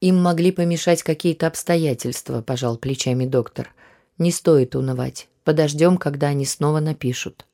Им 0.00 0.16
могли 0.16 0.50
помешать 0.50 1.02
какие-то 1.02 1.46
обстоятельства, 1.46 2.40
пожал 2.40 2.78
плечами 2.78 3.26
доктор. 3.26 3.74
Не 4.18 4.32
стоит 4.32 4.74
унывать. 4.74 5.28
Подождем, 5.44 5.96
когда 5.96 6.26
они 6.28 6.44
снова 6.44 6.80
напишут. 6.80 7.46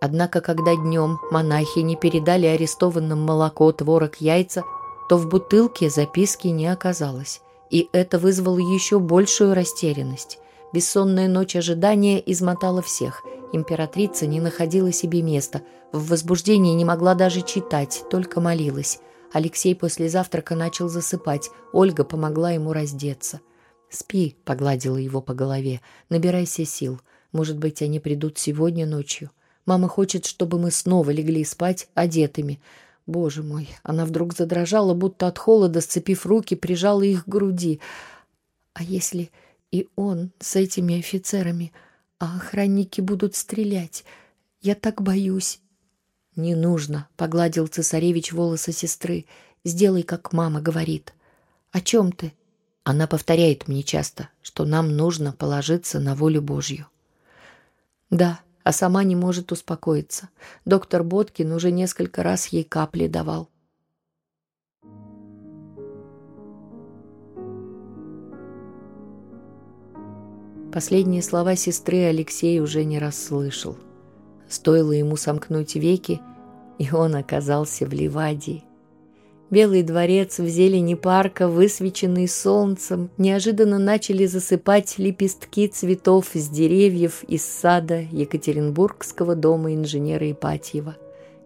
Однако, 0.00 0.40
когда 0.40 0.74
днем 0.76 1.18
монахи 1.30 1.80
не 1.80 1.96
передали 1.96 2.46
арестованным 2.46 3.20
молоко, 3.20 3.70
творог, 3.72 4.16
яйца, 4.16 4.62
то 5.08 5.16
в 5.16 5.28
бутылке 5.28 5.90
записки 5.90 6.48
не 6.48 6.66
оказалось. 6.66 7.40
И 7.70 7.88
это 7.92 8.18
вызвало 8.18 8.58
еще 8.58 8.98
большую 8.98 9.54
растерянность. 9.54 10.38
Бессонная 10.72 11.28
ночь 11.28 11.56
ожидания 11.56 12.22
измотала 12.24 12.82
всех. 12.82 13.22
Императрица 13.52 14.26
не 14.26 14.40
находила 14.40 14.92
себе 14.92 15.22
места. 15.22 15.62
В 15.92 16.08
возбуждении 16.10 16.74
не 16.74 16.84
могла 16.84 17.14
даже 17.14 17.42
читать, 17.42 18.04
только 18.10 18.40
молилась. 18.40 19.00
Алексей 19.32 19.74
после 19.74 20.08
завтрака 20.08 20.54
начал 20.54 20.88
засыпать. 20.88 21.50
Ольга 21.72 22.04
помогла 22.04 22.50
ему 22.50 22.72
раздеться. 22.72 23.40
«Спи»,— 23.88 24.36
погладила 24.44 24.96
его 24.96 25.20
по 25.20 25.34
голове. 25.34 25.80
«Набирайся 26.08 26.64
сил. 26.64 27.00
Может 27.32 27.58
быть, 27.58 27.82
они 27.82 27.98
придут 27.98 28.38
сегодня 28.38 28.86
ночью. 28.86 29.30
Мама 29.64 29.88
хочет, 29.88 30.26
чтобы 30.26 30.58
мы 30.58 30.70
снова 30.70 31.10
легли 31.10 31.44
спать 31.44 31.88
одетыми. 31.94 32.60
Боже 33.06 33.42
мой!» 33.42 33.68
Она 33.82 34.04
вдруг 34.04 34.34
задрожала, 34.34 34.94
будто 34.94 35.26
от 35.26 35.38
холода, 35.38 35.80
сцепив 35.80 36.26
руки, 36.26 36.54
прижала 36.54 37.02
их 37.02 37.24
к 37.24 37.28
груди. 37.28 37.80
«А 38.74 38.82
если 38.82 39.30
и 39.70 39.88
он 39.96 40.30
с 40.40 40.56
этими 40.56 40.98
офицерами, 40.98 41.72
а 42.18 42.36
охранники 42.36 43.00
будут 43.00 43.34
стрелять? 43.34 44.04
Я 44.60 44.74
так 44.74 45.00
боюсь». 45.02 45.60
«Не 46.36 46.54
нужно»,— 46.54 47.08
погладил 47.16 47.66
цесаревич 47.66 48.32
волосы 48.32 48.72
сестры. 48.72 49.26
«Сделай, 49.64 50.02
как 50.02 50.32
мама 50.32 50.60
говорит». 50.60 51.12
«О 51.72 51.80
чем 51.80 52.12
ты?» 52.12 52.32
Она 52.84 53.06
повторяет 53.06 53.68
мне 53.68 53.82
часто, 53.82 54.28
что 54.42 54.64
нам 54.64 54.96
нужно 54.96 55.32
положиться 55.32 56.00
на 56.00 56.16
волю 56.16 56.42
Божью. 56.42 56.86
Да, 58.10 58.40
а 58.64 58.72
сама 58.72 59.04
не 59.04 59.14
может 59.14 59.52
успокоиться. 59.52 60.28
Доктор 60.64 61.04
Боткин 61.04 61.52
уже 61.52 61.70
несколько 61.70 62.22
раз 62.22 62.48
ей 62.48 62.64
капли 62.64 63.06
давал. 63.06 63.48
Последние 70.72 71.22
слова 71.22 71.54
сестры 71.54 71.98
Алексей 72.04 72.58
уже 72.58 72.84
не 72.84 72.98
раз 72.98 73.22
слышал. 73.22 73.76
Стоило 74.52 74.92
ему 74.92 75.16
сомкнуть 75.16 75.76
веки, 75.76 76.20
и 76.78 76.92
он 76.92 77.14
оказался 77.14 77.86
в 77.86 77.92
Ливадии. 77.94 78.64
Белый 79.48 79.82
дворец 79.82 80.38
в 80.38 80.46
зелени 80.46 80.92
парка, 80.92 81.48
высвеченный 81.48 82.28
солнцем, 82.28 83.08
неожиданно 83.16 83.78
начали 83.78 84.26
засыпать 84.26 84.98
лепестки 84.98 85.68
цветов 85.68 86.28
с 86.34 86.50
деревьев 86.50 87.24
из 87.28 87.46
сада 87.46 88.00
Екатеринбургского 88.12 89.36
дома 89.36 89.72
инженера 89.72 90.30
Ипатьева. 90.30 90.98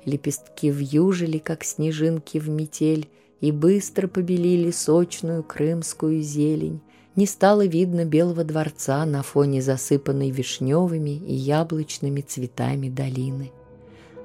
Лепестки 0.04 0.68
вьюжили, 0.68 1.38
как 1.38 1.62
снежинки 1.62 2.38
в 2.38 2.48
метель, 2.48 3.08
и 3.40 3.52
быстро 3.52 4.08
побелили 4.08 4.72
сочную 4.72 5.44
крымскую 5.44 6.22
зелень. 6.22 6.80
Не 7.16 7.24
стало 7.26 7.64
видно 7.64 8.04
Белого 8.04 8.44
дворца 8.44 9.06
на 9.06 9.22
фоне 9.22 9.62
засыпанной 9.62 10.30
вишневыми 10.30 11.16
и 11.16 11.34
яблочными 11.34 12.20
цветами 12.20 12.90
долины. 12.90 13.52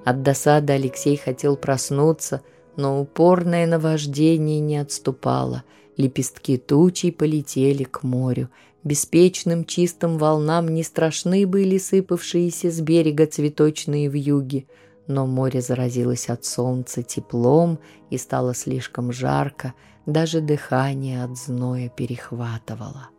От 0.04 0.24
досады 0.24 0.74
Алексей 0.74 1.16
хотел 1.16 1.56
проснуться, 1.56 2.42
но 2.76 3.00
упорное 3.00 3.66
наваждение 3.66 4.60
не 4.60 4.78
отступало. 4.78 5.64
Лепестки 5.96 6.58
тучей 6.58 7.14
полетели 7.14 7.86
к 7.86 8.04
морю. 8.04 8.50
Беспечным 8.84 9.64
чистым 9.64 10.18
волнам 10.18 10.68
не 10.68 10.84
страшны 10.84 11.46
были 11.46 11.78
сыпавшиеся 11.78 12.72
с 12.72 12.82
берега 12.82 13.26
цветочные 13.26 14.08
вьюги, 14.10 14.68
но 15.08 15.28
море 15.28 15.62
заразилось 15.62 16.30
от 16.30 16.46
солнца 16.46 17.04
теплом 17.04 17.80
и 18.10 18.18
стало 18.18 18.56
слишком 18.56 19.12
жарко, 19.12 19.76
даже 20.06 20.42
дыхание 20.42 21.24
от 21.24 21.38
зноя 21.38 21.90
перехватывало. 21.90 23.10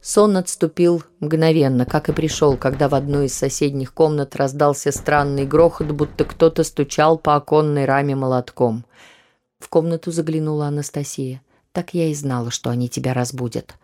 Сон 0.00 0.36
отступил 0.36 1.02
мгновенно, 1.18 1.84
как 1.84 2.08
и 2.08 2.12
пришел, 2.12 2.56
когда 2.56 2.88
в 2.88 2.94
одной 2.94 3.26
из 3.26 3.34
соседних 3.34 3.92
комнат 3.92 4.36
раздался 4.36 4.92
странный 4.92 5.44
грохот, 5.44 5.88
будто 5.88 6.24
кто-то 6.24 6.62
стучал 6.62 7.18
по 7.18 7.34
оконной 7.34 7.86
раме 7.86 8.14
молотком. 8.14 8.84
В 9.58 9.68
комнату 9.68 10.12
заглянула 10.12 10.68
Анастасия. 10.68 11.42
«Так 11.72 11.92
я 11.92 12.06
и 12.06 12.14
знала, 12.14 12.52
что 12.52 12.70
они 12.70 12.88
тебя 12.88 13.14
разбудят». 13.14 13.74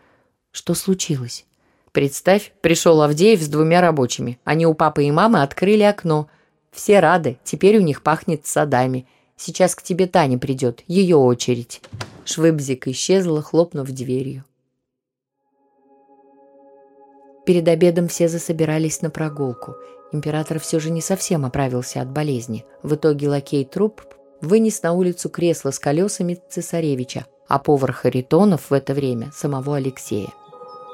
«Что 0.51 0.75
случилось?» 0.75 1.45
«Представь, 1.91 2.53
пришел 2.61 3.01
Авдеев 3.01 3.41
с 3.41 3.49
двумя 3.49 3.81
рабочими. 3.81 4.39
Они 4.45 4.65
у 4.65 4.73
папы 4.73 5.03
и 5.03 5.11
мамы 5.11 5.41
открыли 5.41 5.83
окно. 5.83 6.29
Все 6.71 7.01
рады, 7.01 7.37
теперь 7.43 7.77
у 7.77 7.81
них 7.81 8.01
пахнет 8.01 8.47
садами. 8.47 9.07
Сейчас 9.35 9.75
к 9.75 9.83
тебе 9.83 10.07
Таня 10.07 10.37
придет, 10.37 10.83
ее 10.87 11.17
очередь». 11.17 11.81
Швыбзик 12.25 12.87
исчезла, 12.87 13.41
хлопнув 13.41 13.89
дверью. 13.89 14.45
Перед 17.45 17.67
обедом 17.67 18.07
все 18.07 18.29
засобирались 18.29 19.01
на 19.01 19.09
прогулку. 19.09 19.75
Император 20.13 20.59
все 20.59 20.79
же 20.79 20.89
не 20.89 21.01
совсем 21.01 21.45
оправился 21.45 22.01
от 22.01 22.09
болезни. 22.09 22.65
В 22.81 22.95
итоге 22.95 23.27
лакей 23.27 23.65
труп 23.65 24.01
вынес 24.39 24.81
на 24.83 24.93
улицу 24.93 25.29
кресло 25.29 25.71
с 25.71 25.79
колесами 25.79 26.39
цесаревича, 26.49 27.25
а 27.47 27.59
повар 27.59 27.91
Харитонов 27.91 28.69
в 28.69 28.73
это 28.73 28.93
время– 28.93 29.31
самого 29.35 29.75
Алексея. 29.75 30.29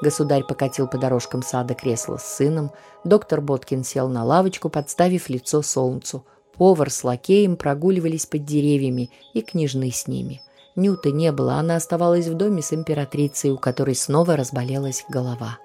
Государь 0.02 0.44
покатил 0.44 0.88
по 0.88 0.98
дорожкам 0.98 1.42
сада 1.42 1.74
кресло 1.74 2.16
с 2.16 2.24
сыном, 2.24 2.72
доктор 3.04 3.40
Боткин 3.40 3.84
сел 3.84 4.08
на 4.08 4.24
лавочку, 4.24 4.70
подставив 4.70 5.28
лицо 5.28 5.62
солнцу. 5.62 6.24
Повар 6.60 6.90
с 6.90 7.04
лакеем 7.04 7.56
прогуливались 7.56 8.26
под 8.26 8.44
деревьями 8.44 9.08
и 9.32 9.40
княжны 9.40 9.90
с 9.90 10.06
ними. 10.06 10.42
Нюты 10.76 11.10
не 11.10 11.32
было, 11.32 11.54
она 11.54 11.76
оставалась 11.76 12.26
в 12.26 12.34
доме 12.34 12.60
с 12.60 12.74
императрицей, 12.74 13.50
у 13.50 13.56
которой 13.56 13.94
снова 13.94 14.36
разболелась 14.36 15.06
голова. 15.08 15.56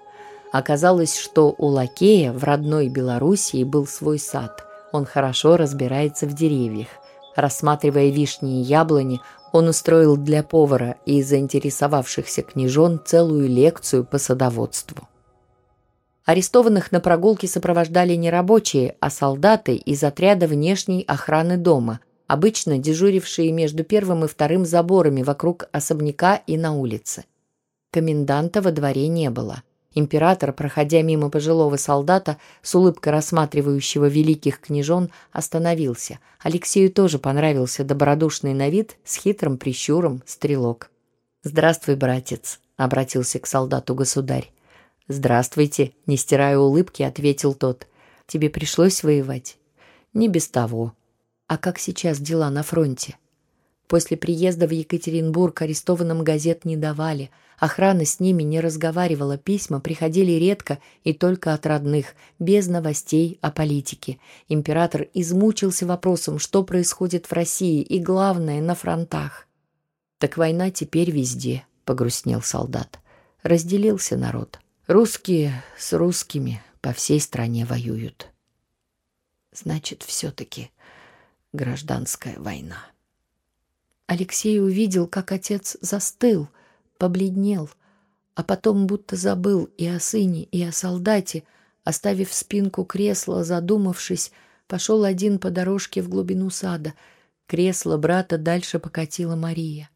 Оказалось, 0.53 1.19
что 1.19 1.53
у 1.58 1.65
лакея 1.65 2.31
в 2.31 2.45
родной 2.45 2.88
Белоруссии 2.88 3.65
был 3.65 3.88
свой 3.88 4.19
сад. 4.19 4.65
Он 4.93 5.03
хорошо 5.03 5.58
разбирается 5.58 6.27
в 6.27 6.34
деревьях. 6.34 6.88
Рассматривая 7.36 8.08
вишни 8.10 8.62
и 8.62 8.63
яблони, 8.63 9.19
Он 9.51 9.67
устроил 9.67 10.15
для 10.15 10.43
повара 10.43 10.95
и 11.05 11.21
заинтересовавшихся 11.21 12.41
княжон 12.41 13.01
целую 13.03 13.49
лекцию 13.49 14.05
по 14.05 14.17
садоводству. 14.17 15.10
Арестованных 16.26 16.92
на 16.92 17.00
прогулке 17.00 17.48
сопровождали 17.48 18.16
не 18.16 18.32
рабочие, 18.32 18.96
а 19.00 19.12
солдаты 19.12 19.76
из 19.76 20.04
отряда 20.04 20.48
внешней 20.48 21.04
охраны 21.08 21.56
дома, 21.56 22.00
обычно 22.26 22.80
дежурившие 22.80 23.52
между 23.52 23.84
первым 23.84 24.26
и 24.26 24.28
вторым 24.28 24.66
заборами 24.66 25.22
вокруг 25.22 25.70
особняка 25.72 26.42
и 26.48 26.58
на 26.58 26.74
улице. 26.74 27.26
Коменданта 27.92 28.64
во 28.64 28.72
дворе 28.72 29.08
не 29.08 29.30
было. 29.30 29.62
Император, 29.94 30.52
проходя 30.52 31.04
мимо 31.04 31.30
пожилого 31.30 31.78
солдата, 31.78 32.38
с 32.64 32.74
улыбкой 32.74 33.14
рассматривающего 33.14 34.08
великих 34.08 34.60
княжон, 34.60 35.12
остановился. 35.32 36.20
Алексею 36.42 36.92
тоже 36.92 37.20
понравился 37.20 37.84
добродушный 37.84 38.54
на 38.56 38.70
вид 38.70 38.98
с 39.06 39.16
хитрым 39.16 39.58
прищуром 39.58 40.24
стрелок. 40.26 40.90
«Здравствуй, 41.44 41.96
братец»,— 41.96 42.60
обратился 42.78 43.40
к 43.40 43.46
солдату 43.48 43.94
государь. 43.96 44.52
«Здравствуйте»,— 45.08 45.94
не 46.08 46.18
стирая 46.18 46.58
улыбки, 46.58 47.04
ответил 47.04 47.54
тот. 47.54 47.88
«Тебе 48.26 48.50
пришлось 48.50 49.04
воевать?» 49.04 49.58
«Не 50.13 50.28
без 50.28 50.48
того». 50.48 50.94
«А 51.48 51.58
как 51.58 51.78
сейчас 51.78 52.20
дела 52.20 52.50
на 52.50 52.63
фронте?» 52.63 53.15
После 53.88 54.18
приезда 54.18 54.65
в 54.65 54.72
Екатеринбург 54.72 55.62
арестованным 55.62 56.24
газет 56.24 56.65
не 56.65 56.76
давали. 56.76 57.30
Охрана 57.60 58.04
с 58.04 58.20
ними 58.20 58.41
не 58.41 58.60
разговаривала, 58.60 59.38
письма 59.38 59.80
приходили 59.80 60.32
редко 60.32 60.80
и 61.04 61.13
только 61.13 61.54
от 61.54 61.68
родных, 61.68 62.15
без 62.39 62.68
новостей 62.68 63.38
о 63.41 63.52
политике. 63.52 64.18
Император 64.50 65.08
измучился 65.13 65.86
вопросом, 65.86 66.39
что 66.39 66.63
происходит 66.63 67.28
в 67.28 67.34
России 67.34 67.82
и, 67.82 68.00
главное, 68.00 68.60
на 68.60 68.74
фронтах. 68.74 69.48
«Так 70.18 70.38
война 70.38 70.72
теперь 70.72 71.12
везде»,— 71.12 71.63
погрустнел 71.86 72.41
солдат. 72.41 73.00
Разделился 73.44 74.18
народ. 74.18 74.60
Русские 74.88 75.63
с 75.76 75.93
русскими 75.93 76.62
по 76.80 76.93
всей 76.93 77.19
стране 77.19 77.65
воюют. 77.65 78.28
Значит, 79.52 80.04
все-таки 80.04 80.69
гражданская 81.54 82.38
война. 82.38 82.78
Алексей 84.06 84.62
увидел, 84.62 85.08
как 85.08 85.32
отец 85.32 85.76
застыл, 85.82 86.50
побледнел, 87.00 87.67
а 88.36 88.43
потом 88.43 88.86
будто 88.86 89.15
забыл 89.15 89.63
и 89.76 89.88
о 89.88 90.00
сыне, 90.00 90.43
и 90.43 90.62
о 90.63 90.71
солдате, 90.71 91.45
оставив 91.84 92.32
спинку 92.32 92.86
кресла, 92.86 93.43
задумавшись, 93.43 94.32
пошел 94.67 95.04
один 95.04 95.39
по 95.39 95.50
дорожке 95.50 96.04
в 96.04 96.10
глубину 96.10 96.52
сада. 96.52 96.93
Кресло 97.48 97.98
брата 97.98 98.38
дальше 98.38 98.78
покатила 98.78 99.36
Мария. 99.36 99.89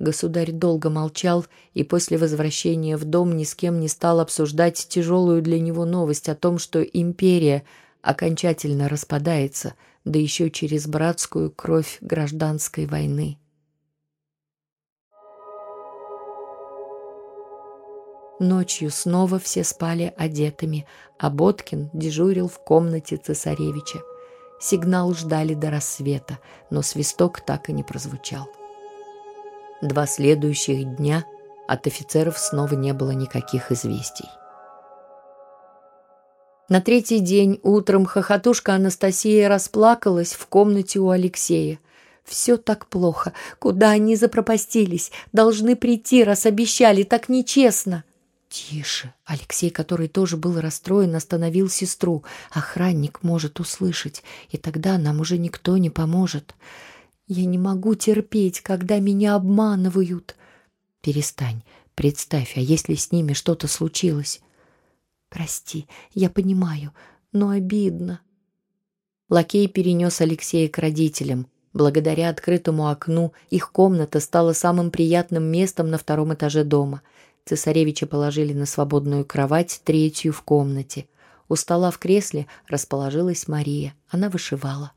Государь 0.00 0.50
долго 0.50 0.90
молчал 0.90 1.46
и 1.72 1.84
после 1.84 2.18
возвращения 2.18 2.96
в 2.96 3.04
дом 3.04 3.36
ни 3.36 3.44
с 3.44 3.54
кем 3.54 3.78
не 3.78 3.88
стал 3.88 4.20
обсуждать 4.20 4.86
тяжелую 4.88 5.40
для 5.40 5.60
него 5.60 5.84
новость 5.84 6.28
о 6.28 6.34
том, 6.34 6.58
что 6.58 6.82
империя 6.82 7.64
окончательно 8.02 8.88
распадается, 8.88 9.74
да 10.04 10.18
еще 10.18 10.50
через 10.50 10.88
братскую 10.88 11.50
кровь 11.50 11.98
гражданской 12.00 12.86
войны. 12.86 13.38
Ночью 18.40 18.90
снова 18.90 19.38
все 19.38 19.62
спали 19.62 20.12
одетыми, 20.16 20.86
а 21.20 21.30
Боткин 21.30 21.88
дежурил 21.92 22.48
в 22.48 22.58
комнате 22.58 23.16
цесаревича. 23.16 24.00
Сигнал 24.60 25.14
ждали 25.14 25.54
до 25.54 25.70
рассвета, 25.70 26.40
но 26.68 26.82
свисток 26.82 27.40
так 27.40 27.68
и 27.68 27.72
не 27.72 27.84
прозвучал. 27.84 28.48
Два 29.82 30.06
следующих 30.06 30.96
дня 30.96 31.24
от 31.66 31.86
офицеров 31.86 32.38
снова 32.38 32.74
не 32.74 32.92
было 32.92 33.10
никаких 33.10 33.72
известий. 33.72 34.28
На 36.68 36.80
третий 36.80 37.20
день 37.20 37.60
утром 37.62 38.06
хохотушка 38.06 38.74
Анастасия 38.74 39.48
расплакалась 39.48 40.32
в 40.32 40.46
комнате 40.46 40.98
у 40.98 41.10
Алексея. 41.10 41.78
«Все 42.24 42.56
так 42.56 42.86
плохо. 42.86 43.34
Куда 43.58 43.90
они 43.90 44.16
запропастились? 44.16 45.12
Должны 45.32 45.76
прийти, 45.76 46.24
раз 46.24 46.46
обещали. 46.46 47.02
Так 47.02 47.28
нечестно!» 47.28 48.02
«Тише!» 48.48 49.12
Алексей, 49.26 49.68
который 49.68 50.08
тоже 50.08 50.38
был 50.38 50.58
расстроен, 50.58 51.14
остановил 51.14 51.68
сестру. 51.68 52.24
«Охранник 52.50 53.22
может 53.22 53.60
услышать, 53.60 54.22
и 54.48 54.56
тогда 54.56 54.96
нам 54.96 55.20
уже 55.20 55.36
никто 55.36 55.76
не 55.76 55.90
поможет». 55.90 56.54
Я 57.26 57.46
не 57.46 57.56
могу 57.56 57.94
терпеть, 57.94 58.60
когда 58.60 58.98
меня 58.98 59.34
обманывают. 59.34 60.36
Перестань, 61.00 61.62
представь, 61.94 62.56
а 62.56 62.60
если 62.60 62.94
с 62.94 63.12
ними 63.12 63.32
что-то 63.32 63.66
случилось? 63.66 64.42
Прости, 65.30 65.88
я 66.12 66.28
понимаю, 66.28 66.92
но 67.32 67.48
обидно. 67.48 68.20
Лакей 69.30 69.68
перенес 69.68 70.20
Алексея 70.20 70.68
к 70.68 70.78
родителям. 70.78 71.46
Благодаря 71.72 72.28
открытому 72.28 72.88
окну 72.88 73.32
их 73.48 73.72
комната 73.72 74.20
стала 74.20 74.52
самым 74.52 74.90
приятным 74.90 75.44
местом 75.44 75.90
на 75.90 75.96
втором 75.96 76.34
этаже 76.34 76.62
дома. 76.62 77.02
Цесаревича 77.46 78.06
положили 78.06 78.52
на 78.52 78.66
свободную 78.66 79.24
кровать, 79.24 79.80
третью 79.82 80.32
в 80.32 80.42
комнате. 80.42 81.08
У 81.48 81.56
стола 81.56 81.90
в 81.90 81.98
кресле 81.98 82.46
расположилась 82.68 83.48
Мария. 83.48 83.94
Она 84.08 84.28
вышивала. 84.28 84.92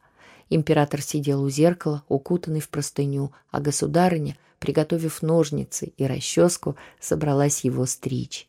Император 0.50 1.02
сидел 1.02 1.44
у 1.44 1.50
зеркала, 1.50 2.04
укутанный 2.08 2.62
в 2.62 2.70
простыню, 2.70 3.32
а 3.52 3.60
государыня, 3.60 4.38
приготовив 4.60 5.22
ножницы 5.22 5.94
и 5.98 6.06
расческу, 6.06 6.76
собралась 7.00 7.64
его 7.64 7.86
стричь. 7.86 8.48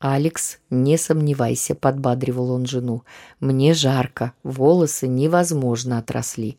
«Алекс, 0.00 0.58
не 0.70 0.96
сомневайся»,— 0.96 1.74
подбадривал 1.74 2.52
он 2.52 2.66
жену. 2.66 3.02
«Мне 3.40 3.74
жарко, 3.74 4.32
волосы 4.42 5.08
невозможно 5.08 5.98
отросли». 5.98 6.58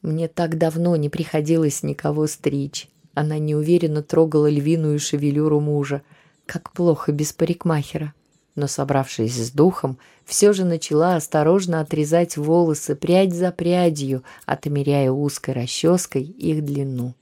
«Мне 0.00 0.28
так 0.28 0.56
давно 0.56 0.94
не 0.96 1.08
приходилось 1.08 1.82
никого 1.82 2.26
стричь». 2.26 2.88
Она 3.14 3.38
неуверенно 3.38 4.02
трогала 4.02 4.48
львиную 4.48 5.00
шевелюру 5.00 5.58
мужа. 5.58 6.02
«Как 6.44 6.72
плохо 6.72 7.12
без 7.12 7.32
парикмахера» 7.32 8.14
но, 8.56 8.66
собравшись 8.66 9.36
с 9.36 9.50
духом, 9.50 9.98
все 10.24 10.52
же 10.52 10.64
начала 10.64 11.14
осторожно 11.14 11.80
отрезать 11.80 12.36
волосы 12.36 12.96
прядь 12.96 13.34
за 13.34 13.52
прядью, 13.52 14.24
отмеряя 14.46 15.10
узкой 15.10 15.54
расческой 15.54 16.22
их 16.22 16.64
длину. 16.64 17.14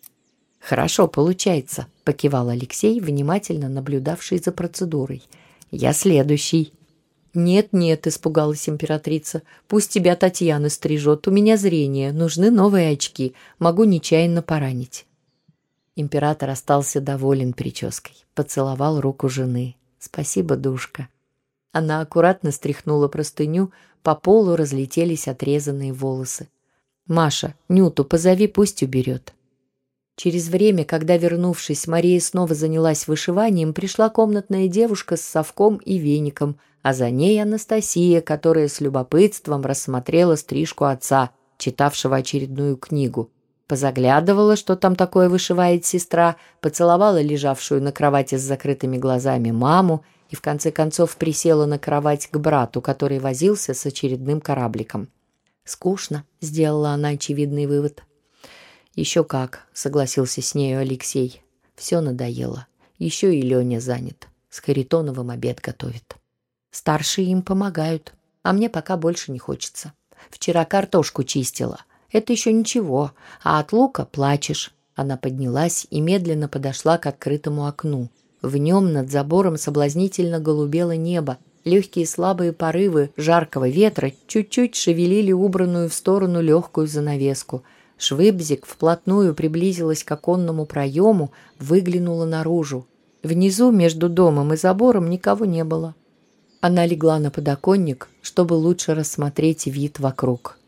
«Хорошо 0.60 1.08
получается»,— 1.08 1.88
покивал 2.04 2.48
Алексей, 2.48 2.98
внимательно 3.00 3.68
наблюдавший 3.68 4.38
за 4.38 4.52
процедурой. 4.52 5.22
«Я 5.70 5.92
следующий». 5.92 6.72
«Нет-нет»,— 7.34 8.06
испугалась 8.06 8.68
императрица,— 8.68 9.42
«пусть 9.68 9.90
тебя 9.90 10.14
Татьяна 10.14 10.68
стрижет, 10.68 11.26
у 11.26 11.32
меня 11.32 11.56
зрение, 11.56 12.12
нужны 12.12 12.50
новые 12.50 12.92
очки, 12.92 13.34
могу 13.58 13.84
нечаянно 13.84 14.40
поранить». 14.40 15.04
Император 15.96 16.50
остался 16.50 17.00
доволен 17.00 17.52
прической, 17.52 18.14
поцеловал 18.34 19.00
руку 19.00 19.28
жены. 19.28 19.76
«Спасибо, 19.98 20.56
душка». 20.56 21.08
Она 21.74 22.02
аккуратно 22.02 22.52
стряхнула 22.52 23.08
простыню, 23.08 23.72
по 24.04 24.14
полу 24.14 24.54
разлетелись 24.54 25.26
отрезанные 25.26 25.92
волосы. 25.92 26.48
«Маша, 27.08 27.54
Нюту 27.68 28.04
позови, 28.04 28.46
пусть 28.46 28.84
уберет». 28.84 29.34
Через 30.14 30.48
время, 30.48 30.84
когда, 30.84 31.16
вернувшись, 31.16 31.88
Мария 31.88 32.20
снова 32.20 32.54
занялась 32.54 33.08
вышиванием, 33.08 33.74
пришла 33.74 34.08
комнатная 34.08 34.68
девушка 34.68 35.16
с 35.16 35.22
совком 35.22 35.78
и 35.78 35.98
веником, 35.98 36.60
а 36.82 36.94
за 36.94 37.10
ней 37.10 37.42
Анастасия, 37.42 38.20
которая 38.20 38.68
с 38.68 38.80
любопытством 38.80 39.62
рассмотрела 39.62 40.36
стрижку 40.36 40.84
отца, 40.84 41.30
читавшего 41.58 42.14
очередную 42.14 42.76
книгу. 42.76 43.30
Позаглядывала, 43.66 44.54
что 44.54 44.76
там 44.76 44.94
такое 44.94 45.28
вышивает 45.28 45.84
сестра, 45.84 46.36
поцеловала 46.60 47.20
лежавшую 47.20 47.82
на 47.82 47.90
кровати 47.90 48.36
с 48.36 48.42
закрытыми 48.42 48.96
глазами 48.96 49.50
маму 49.50 50.04
и 50.30 50.36
в 50.36 50.40
конце 50.40 50.70
концов 50.70 51.16
присела 51.16 51.66
на 51.66 51.78
кровать 51.78 52.28
к 52.28 52.36
брату, 52.36 52.80
который 52.80 53.18
возился 53.18 53.74
с 53.74 53.86
очередным 53.86 54.40
корабликом. 54.40 55.08
«Скучно»,— 55.64 56.24
сделала 56.40 56.90
она 56.90 57.10
очевидный 57.10 57.66
вывод. 57.66 58.02
«Еще 58.94 59.24
как»,— 59.24 59.66
согласился 59.72 60.42
с 60.42 60.54
нею 60.54 60.80
Алексей. 60.80 61.42
«Все 61.74 62.00
надоело. 62.00 62.66
Еще 62.98 63.34
и 63.34 63.42
Леня 63.42 63.80
занят. 63.80 64.28
С 64.50 64.60
Харитоновым 64.60 65.30
обед 65.30 65.60
готовит. 65.60 66.16
Старшие 66.70 67.28
им 67.28 67.42
помогают, 67.42 68.14
а 68.42 68.52
мне 68.52 68.68
пока 68.68 68.96
больше 68.96 69.32
не 69.32 69.38
хочется. 69.38 69.92
Вчера 70.30 70.64
картошку 70.64 71.24
чистила. 71.24 71.80
Это 72.12 72.32
еще 72.32 72.52
ничего, 72.52 73.12
а 73.42 73.58
от 73.60 73.72
лука 73.72 74.04
плачешь». 74.04 74.72
Она 74.96 75.16
поднялась 75.16 75.88
и 75.90 76.00
медленно 76.00 76.48
подошла 76.48 76.98
к 76.98 77.06
открытому 77.06 77.66
окну— 77.66 78.10
в 78.44 78.58
нем 78.58 78.92
над 78.92 79.10
забором 79.10 79.56
соблазнительно 79.56 80.38
голубело 80.38 80.94
небо. 80.94 81.38
Легкие 81.64 82.06
слабые 82.06 82.52
порывы 82.52 83.10
жаркого 83.16 83.68
ветра 83.70 84.12
чуть-чуть 84.26 84.74
шевелили 84.74 85.32
убранную 85.32 85.88
в 85.88 85.94
сторону 85.94 86.42
легкую 86.42 86.86
занавеску. 86.86 87.62
Швыбзик 87.96 88.66
вплотную 88.66 89.34
приблизилась 89.34 90.04
к 90.04 90.12
оконному 90.12 90.66
проему, 90.66 91.32
выглянула 91.58 92.26
наружу. 92.26 92.86
Внизу, 93.22 93.70
между 93.70 94.10
домом 94.10 94.52
и 94.52 94.56
забором, 94.58 95.08
никого 95.08 95.46
не 95.46 95.64
было. 95.64 95.94
Она 96.60 96.84
легла 96.84 97.18
на 97.18 97.30
подоконник, 97.30 98.10
чтобы 98.20 98.52
лучше 98.54 98.94
рассмотреть 98.94 99.66
вид 99.66 100.00
вокруг. 100.00 100.58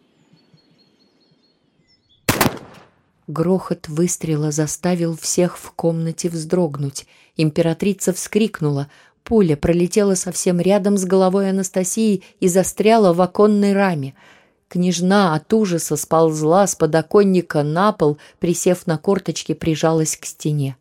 Грохот 3.26 3.88
выстрела 3.88 4.52
заставил 4.52 5.16
всех 5.16 5.58
в 5.58 5.72
комнате 5.72 6.28
вздрогнуть. 6.28 7.06
Императрица 7.36 8.12
вскрикнула. 8.12 8.88
Пуля 9.24 9.56
пролетела 9.56 10.14
совсем 10.14 10.60
рядом 10.60 10.96
с 10.96 11.04
головой 11.04 11.50
Анастасии 11.50 12.22
и 12.38 12.46
застряла 12.46 13.12
в 13.12 13.20
оконной 13.20 13.72
раме. 13.72 14.14
Княжна 14.68 15.34
от 15.34 15.52
ужаса 15.52 15.96
сползла 15.96 16.66
с 16.66 16.76
подоконника 16.76 17.64
на 17.64 17.92
пол, 17.92 18.18
присев 18.38 18.86
на 18.86 18.98
корточки, 18.98 19.54
прижалась 19.54 20.16
к 20.16 20.24
стене. 20.24 20.76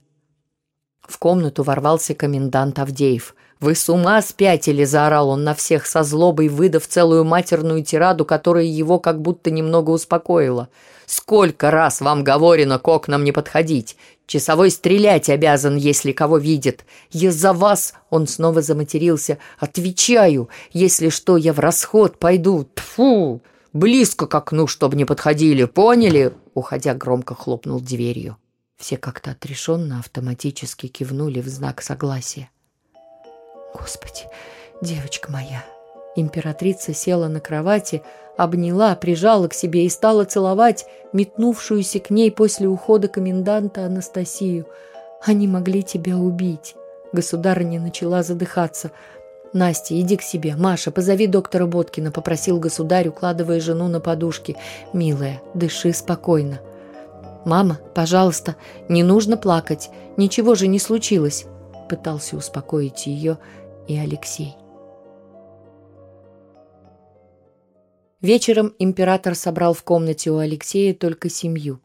В 1.02 1.18
комнату 1.18 1.64
ворвался 1.64 2.14
комендант 2.14 2.78
Авдеев. 2.78 3.36
«Вы 3.66 3.74
с 3.74 3.90
ума 3.90 4.22
спятили!»– 4.22 4.84
заорал 4.86 5.30
он 5.30 5.44
на 5.44 5.56
всех 5.56 5.88
со 5.88 6.04
злобой, 6.04 6.50
выдав 6.50 6.86
целую 6.86 7.24
матерную 7.24 7.84
тираду, 7.84 8.24
которая 8.24 8.66
его 8.66 9.00
как 9.00 9.20
будто 9.20 9.50
немного 9.50 9.90
успокоила. 9.90 10.70
«Сколько 11.08 11.72
раз 11.72 12.00
вам 12.00 12.24
говорено 12.24 12.78
к 12.78 12.88
окнам 12.88 13.24
не 13.24 13.32
подходить? 13.32 13.98
Часовой 14.28 14.70
стрелять 14.70 15.32
обязан, 15.32 15.78
если 15.78 16.12
кого 16.12 16.38
видит. 16.38 16.86
Я 17.10 17.32
за 17.32 17.54
вас!»– 17.54 17.96
он 18.12 18.28
снова 18.28 18.62
заматерился. 18.62 19.40
«Отвечаю! 19.58 20.48
Если 20.72 21.10
что, 21.10 21.36
я 21.36 21.52
в 21.52 21.58
расход 21.58 22.20
пойду. 22.20 22.68
Тфу! 22.76 23.42
Близко 23.74 24.28
к 24.28 24.36
окну, 24.36 24.68
чтобы 24.68 24.96
не 24.96 25.06
подходили, 25.06 25.64
поняли?» 25.64 26.34
Уходя, 26.54 26.94
громко 26.94 27.34
хлопнул 27.34 27.80
дверью. 27.80 28.38
Все 28.78 28.98
как-то 28.98 29.32
отрешенно 29.32 29.98
автоматически 29.98 30.86
кивнули 30.86 31.42
в 31.42 31.48
знак 31.48 31.82
согласия. 31.82 32.52
Господи, 33.78 34.30
девочка 34.82 35.32
моя. 35.32 35.66
Императрица 36.16 36.94
села 36.94 37.28
на 37.28 37.42
кровати, 37.42 38.04
обняла, 38.38 38.96
прижала 38.96 39.50
к 39.50 39.54
себе 39.54 39.86
и 39.86 39.90
стала 39.90 40.24
целовать 40.24 40.86
метнувшуюся 41.12 42.00
к 42.00 42.10
ней 42.10 42.32
после 42.32 42.68
ухода 42.70 43.10
коменданта 43.10 43.86
Анастасию. 43.86 44.66
Они 45.22 45.48
могли 45.48 45.84
тебя 45.84 46.18
убить. 46.18 46.76
Государыня 47.12 47.80
начала 47.82 48.24
задыхаться. 48.24 48.92
«Настя, 49.52 49.98
иди 50.00 50.18
к 50.18 50.22
себе. 50.22 50.56
Маша, 50.58 50.92
позови 50.92 51.28
доктора 51.28 51.66
Боткина»,— 51.66 52.12
попросил 52.14 52.60
государь, 52.60 53.08
укладывая 53.08 53.62
жену 53.62 53.88
на 53.88 54.02
подушки. 54.02 54.58
«Милая, 54.92 55.42
дыши 55.54 55.94
спокойно». 55.94 56.60
«Мама, 57.46 57.80
пожалуйста, 57.94 58.56
не 58.90 59.02
нужно 59.02 59.38
плакать. 59.38 59.90
Ничего 60.18 60.56
же 60.56 60.68
не 60.68 60.78
случилось»,— 60.78 61.46
пытался 61.90 62.36
успокоить 62.36 63.08
ее 63.08 63.38
и 63.88 63.98
Алексей. 63.98 64.56
Вечером 68.22 68.74
император 68.80 69.36
собрал 69.36 69.74
в 69.74 69.84
комнате 69.84 70.32
у 70.32 70.38
Алексея 70.38 70.94
только 70.94 71.30
семью. 71.30 71.80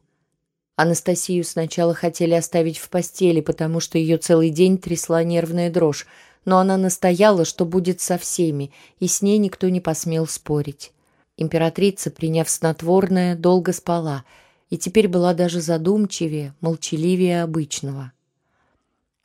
Анастасию 0.76 1.44
сначала 1.44 1.92
хотели 1.92 2.32
оставить 2.32 2.78
в 2.78 2.88
постели, 2.88 3.42
потому 3.42 3.80
что 3.80 3.98
ее 3.98 4.16
целый 4.16 4.48
день 4.48 4.78
трясла 4.78 5.22
нервная 5.22 5.70
дрожь, 5.70 6.06
но 6.46 6.58
она 6.58 6.78
настояла, 6.78 7.44
что 7.44 7.66
будет 7.66 8.00
со 8.00 8.16
всеми, 8.16 8.72
и 8.98 9.06
с 9.06 9.20
ней 9.20 9.36
никто 9.36 9.68
не 9.68 9.80
посмел 9.80 10.26
спорить. 10.26 10.92
Императрица, 11.36 12.10
приняв 12.10 12.48
снотворное, 12.48 13.36
долго 13.36 13.74
спала, 13.74 14.24
и 14.70 14.78
теперь 14.78 15.08
была 15.08 15.34
даже 15.34 15.60
задумчивее, 15.60 16.54
молчаливее 16.62 17.42
обычного. 17.42 18.12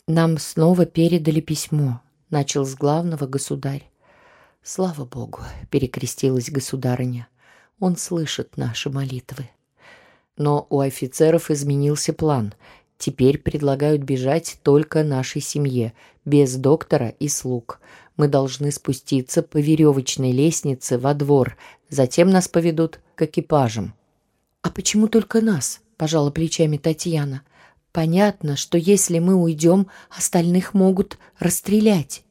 «Нам 0.07 0.37
снова 0.37 0.85
передали 0.85 1.39
письмо», 1.39 2.01
начал 2.29 2.65
с 2.65 2.75
главного 2.75 3.25
государь. 3.27 3.89
Слава 4.63 5.05
Богу, 5.05 5.41
перекрестилась 5.69 6.49
государыня. 6.49 7.27
Он 7.79 7.97
слышит 7.97 8.57
наши 8.57 8.89
молитвы. 8.89 9.49
Но 10.37 10.65
у 10.69 10.79
офицеров 10.79 11.51
изменился 11.51 12.13
план. 12.13 12.53
Теперь 12.97 13.37
предлагают 13.37 14.01
бежать 14.01 14.57
только 14.63 15.03
нашей 15.03 15.41
семье, 15.41 15.93
без 16.23 16.55
доктора 16.55 17.09
и 17.19 17.27
слуг. 17.27 17.79
Мы 18.17 18.27
должны 18.27 18.71
спуститься 18.71 19.43
по 19.43 19.57
веревочной 19.57 20.31
лестнице 20.31 20.97
во 20.97 21.13
двор, 21.13 21.57
затем 21.89 22.29
нас 22.29 22.47
поведут 22.47 22.99
к 23.15 23.23
экипажам. 23.23 23.93
А 24.61 24.69
почему 24.71 25.07
только 25.07 25.41
нас? 25.41 25.81
пожала 25.97 26.31
плечами 26.31 26.77
Татьяна. 26.77 27.43
Понятно, 27.95 28.57
что 28.57 28.77
если 28.77 29.19
мы 29.19 29.35
уйдем, 29.35 29.87
остальных 30.09 30.73
могут 30.73 31.17
расстрелять. 31.39 32.25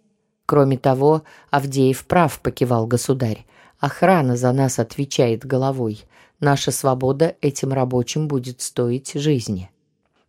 Кроме 0.45 0.77
того, 0.77 1.23
Авдеев 1.51 2.05
прав, 2.05 2.39
покивал 2.41 2.87
государь. 2.87 3.47
Охрана 3.79 4.37
за 4.37 4.53
нас 4.53 4.79
отвечает 4.79 5.47
головой. 5.47 6.05
Наша 6.39 6.71
свобода 6.71 7.37
этим 7.41 7.73
рабочим 7.73 8.29
будет 8.29 8.61
стоить 8.61 9.13
жизни. 9.15 9.71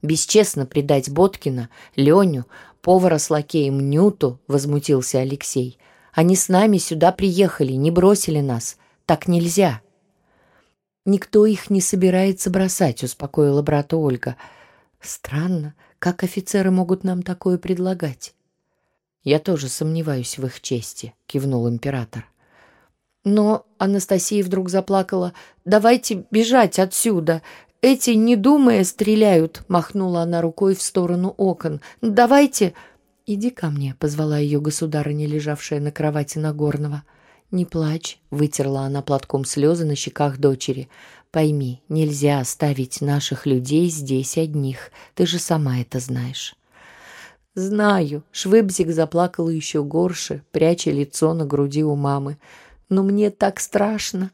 Бесчестно 0.02 0.66
предать 0.66 1.10
Боткина, 1.10 1.68
Леню, 1.98 2.46
повара 2.82 3.18
с 3.18 3.30
лакеем 3.30 3.90
Нюту, 3.90 4.40
возмутился 4.48 5.20
Алексей. 5.20 5.78
Они 6.14 6.38
с 6.38 6.48
нами 6.48 6.78
сюда 6.78 7.12
приехали, 7.12 7.74
не 7.74 7.92
бросили 7.92 8.40
нас. 8.40 8.78
Так 9.06 9.28
нельзя. 9.28 9.82
Никто 11.04 11.46
их 11.46 11.70
не 11.70 11.82
собирается 11.82 12.50
бросать, 12.50 13.04
успокоила 13.04 13.62
брата 13.62 13.98
Ольга. 13.98 14.38
Странно, 15.00 15.76
как 16.00 16.24
офицеры 16.24 16.72
могут 16.72 17.04
нам 17.04 17.24
такое 17.24 17.58
предлагать? 17.58 18.34
Я 19.24 19.40
тоже 19.40 19.70
сомневаюсь 19.70 20.38
в 20.38 20.46
их 20.46 20.62
чести, 20.62 21.14
кивнул 21.26 21.68
император. 21.68 22.26
Но 23.24 23.66
Анастасия 23.80 24.44
вдруг 24.44 24.70
заплакала. 24.70 25.34
Давайте 25.66 26.26
бежать 26.30 26.78
отсюда. 26.78 27.42
Эти, 27.82 28.12
не 28.12 28.36
думая, 28.36 28.84
стреляют, 28.84 29.64
махнула 29.68 30.22
она 30.22 30.42
рукой 30.42 30.76
в 30.76 30.82
сторону 30.82 31.34
окон. 31.38 31.82
Давайте. 32.02 32.74
Иди 33.26 33.50
ко 33.50 33.72
мне, 33.72 33.96
позвала 34.00 34.38
ее 34.38 34.62
государыня, 34.62 35.26
лежавшая 35.26 35.80
на 35.80 35.92
кровати 35.92 36.38
Нагорного. 36.38 37.04
Не 37.50 37.66
плачь, 37.66 38.20
вытерла 38.30 38.82
она 38.82 39.02
платком 39.02 39.44
слезы 39.46 39.86
на 39.86 39.96
щеках 39.96 40.38
дочери. 40.38 40.88
Пойми, 41.36 41.82
нельзя 41.90 42.40
оставить 42.40 43.02
наших 43.02 43.46
людей 43.46 43.90
здесь 43.90 44.38
одних. 44.38 44.90
Ты 45.16 45.26
же 45.26 45.38
сама 45.38 45.82
это 45.82 46.00
знаешь. 46.00 46.56
Знаю, 47.56 48.24
Швыбзик 48.32 48.90
заплакала 48.92 49.50
еще 49.50 49.84
горше, 49.84 50.44
пряча 50.52 50.92
лицо 50.92 51.34
на 51.34 51.46
груди 51.46 51.84
у 51.84 51.98
мамы. 51.98 52.38
Но 52.88 53.04
мне 53.04 53.32
так 53.32 53.60
страшно. 53.60 54.32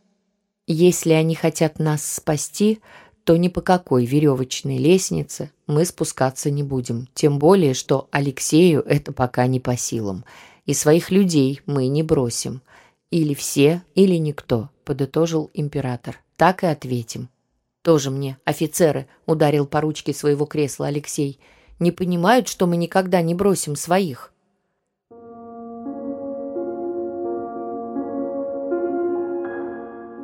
Если 0.68 1.14
они 1.14 1.34
хотят 1.34 1.80
нас 1.80 2.06
спасти, 2.06 2.82
то 3.24 3.36
ни 3.36 3.48
по 3.48 3.62
какой 3.62 4.06
веревочной 4.06 4.78
лестнице 4.78 5.50
мы 5.66 5.86
спускаться 5.86 6.52
не 6.52 6.62
будем. 6.62 7.08
Тем 7.16 7.40
более, 7.40 7.74
что 7.74 8.10
Алексею 8.12 8.84
это 8.84 9.12
пока 9.12 9.48
не 9.48 9.60
по 9.60 9.76
силам. 9.76 10.24
И 10.68 10.76
своих 10.76 11.10
людей 11.10 11.62
мы 11.66 11.88
не 11.88 12.04
бросим. 12.04 12.62
Или 13.10 13.34
все, 13.34 13.82
или 13.96 14.18
никто, 14.18 14.70
подытожил 14.86 15.50
император. 15.56 16.20
Так 16.42 16.64
и 16.64 16.66
ответим. 16.66 17.30
Тоже 17.84 18.10
мне, 18.10 18.36
офицеры, 18.46 19.06
ударил 19.28 19.68
по 19.68 19.80
ручке 19.80 20.12
своего 20.12 20.48
кресла 20.48 20.88
Алексей 20.88 21.40
не 21.78 21.92
понимают, 21.92 22.48
что 22.48 22.66
мы 22.66 22.78
никогда 22.78 23.22
не 23.22 23.36
бросим 23.36 23.76
своих. 23.76 24.34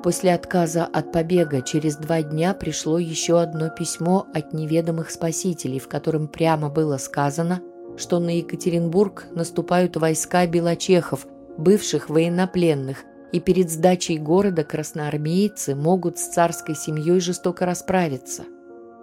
После 0.01 0.34
отказа 0.34 0.86
от 0.86 1.12
побега 1.12 1.62
через 1.62 1.97
два 1.97 2.23
дня 2.23 2.56
пришло 2.56 2.97
еще 2.97 3.39
одно 3.39 3.69
письмо 3.69 4.25
от 4.34 4.53
неведомых 4.53 5.12
спасителей, 5.12 5.77
в 5.77 5.88
котором 5.88 6.27
прямо 6.27 6.71
было 6.71 6.97
сказано, 6.97 7.62
что 7.95 8.17
на 8.17 8.36
Екатеринбург 8.36 9.27
наступают 9.36 9.95
войска 9.97 10.47
белочехов, 10.47 11.27
бывших 11.60 12.10
военнопленных, 12.10 13.03
и 13.32 13.40
перед 13.40 13.70
сдачей 13.70 14.18
города 14.18 14.63
красноармейцы 14.63 15.76
могут 15.76 16.18
с 16.18 16.28
царской 16.28 16.76
семьей 16.76 17.20
жестоко 17.20 17.66
расправиться– 17.66 18.44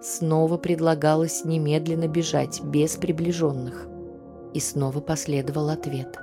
Снова 0.04 0.58
предлагалось 0.58 1.46
немедленно 1.46 2.08
бежать 2.08 2.62
без 2.62 2.96
приближенных. 2.96 3.88
И 4.52 4.60
снова 4.60 5.00
последовал 5.00 5.70
ответ. 5.70 6.18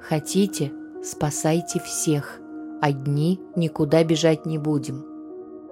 «Хотите? 0.00 0.72
Спасайте 1.04 1.78
всех. 1.80 2.40
Одни 2.80 3.38
никуда 3.54 4.04
бежать 4.04 4.46
не 4.46 4.56
будем». 4.56 5.04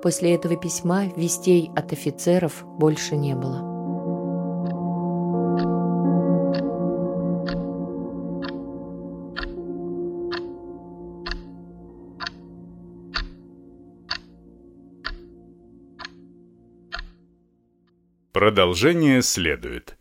После 0.02 0.34
этого 0.34 0.56
письма 0.56 1.06
вестей 1.16 1.70
от 1.74 1.90
офицеров 1.90 2.66
больше 2.78 3.16
не 3.16 3.34
было. 3.34 3.73
Продолжение 18.34 19.22
следует. 19.22 19.96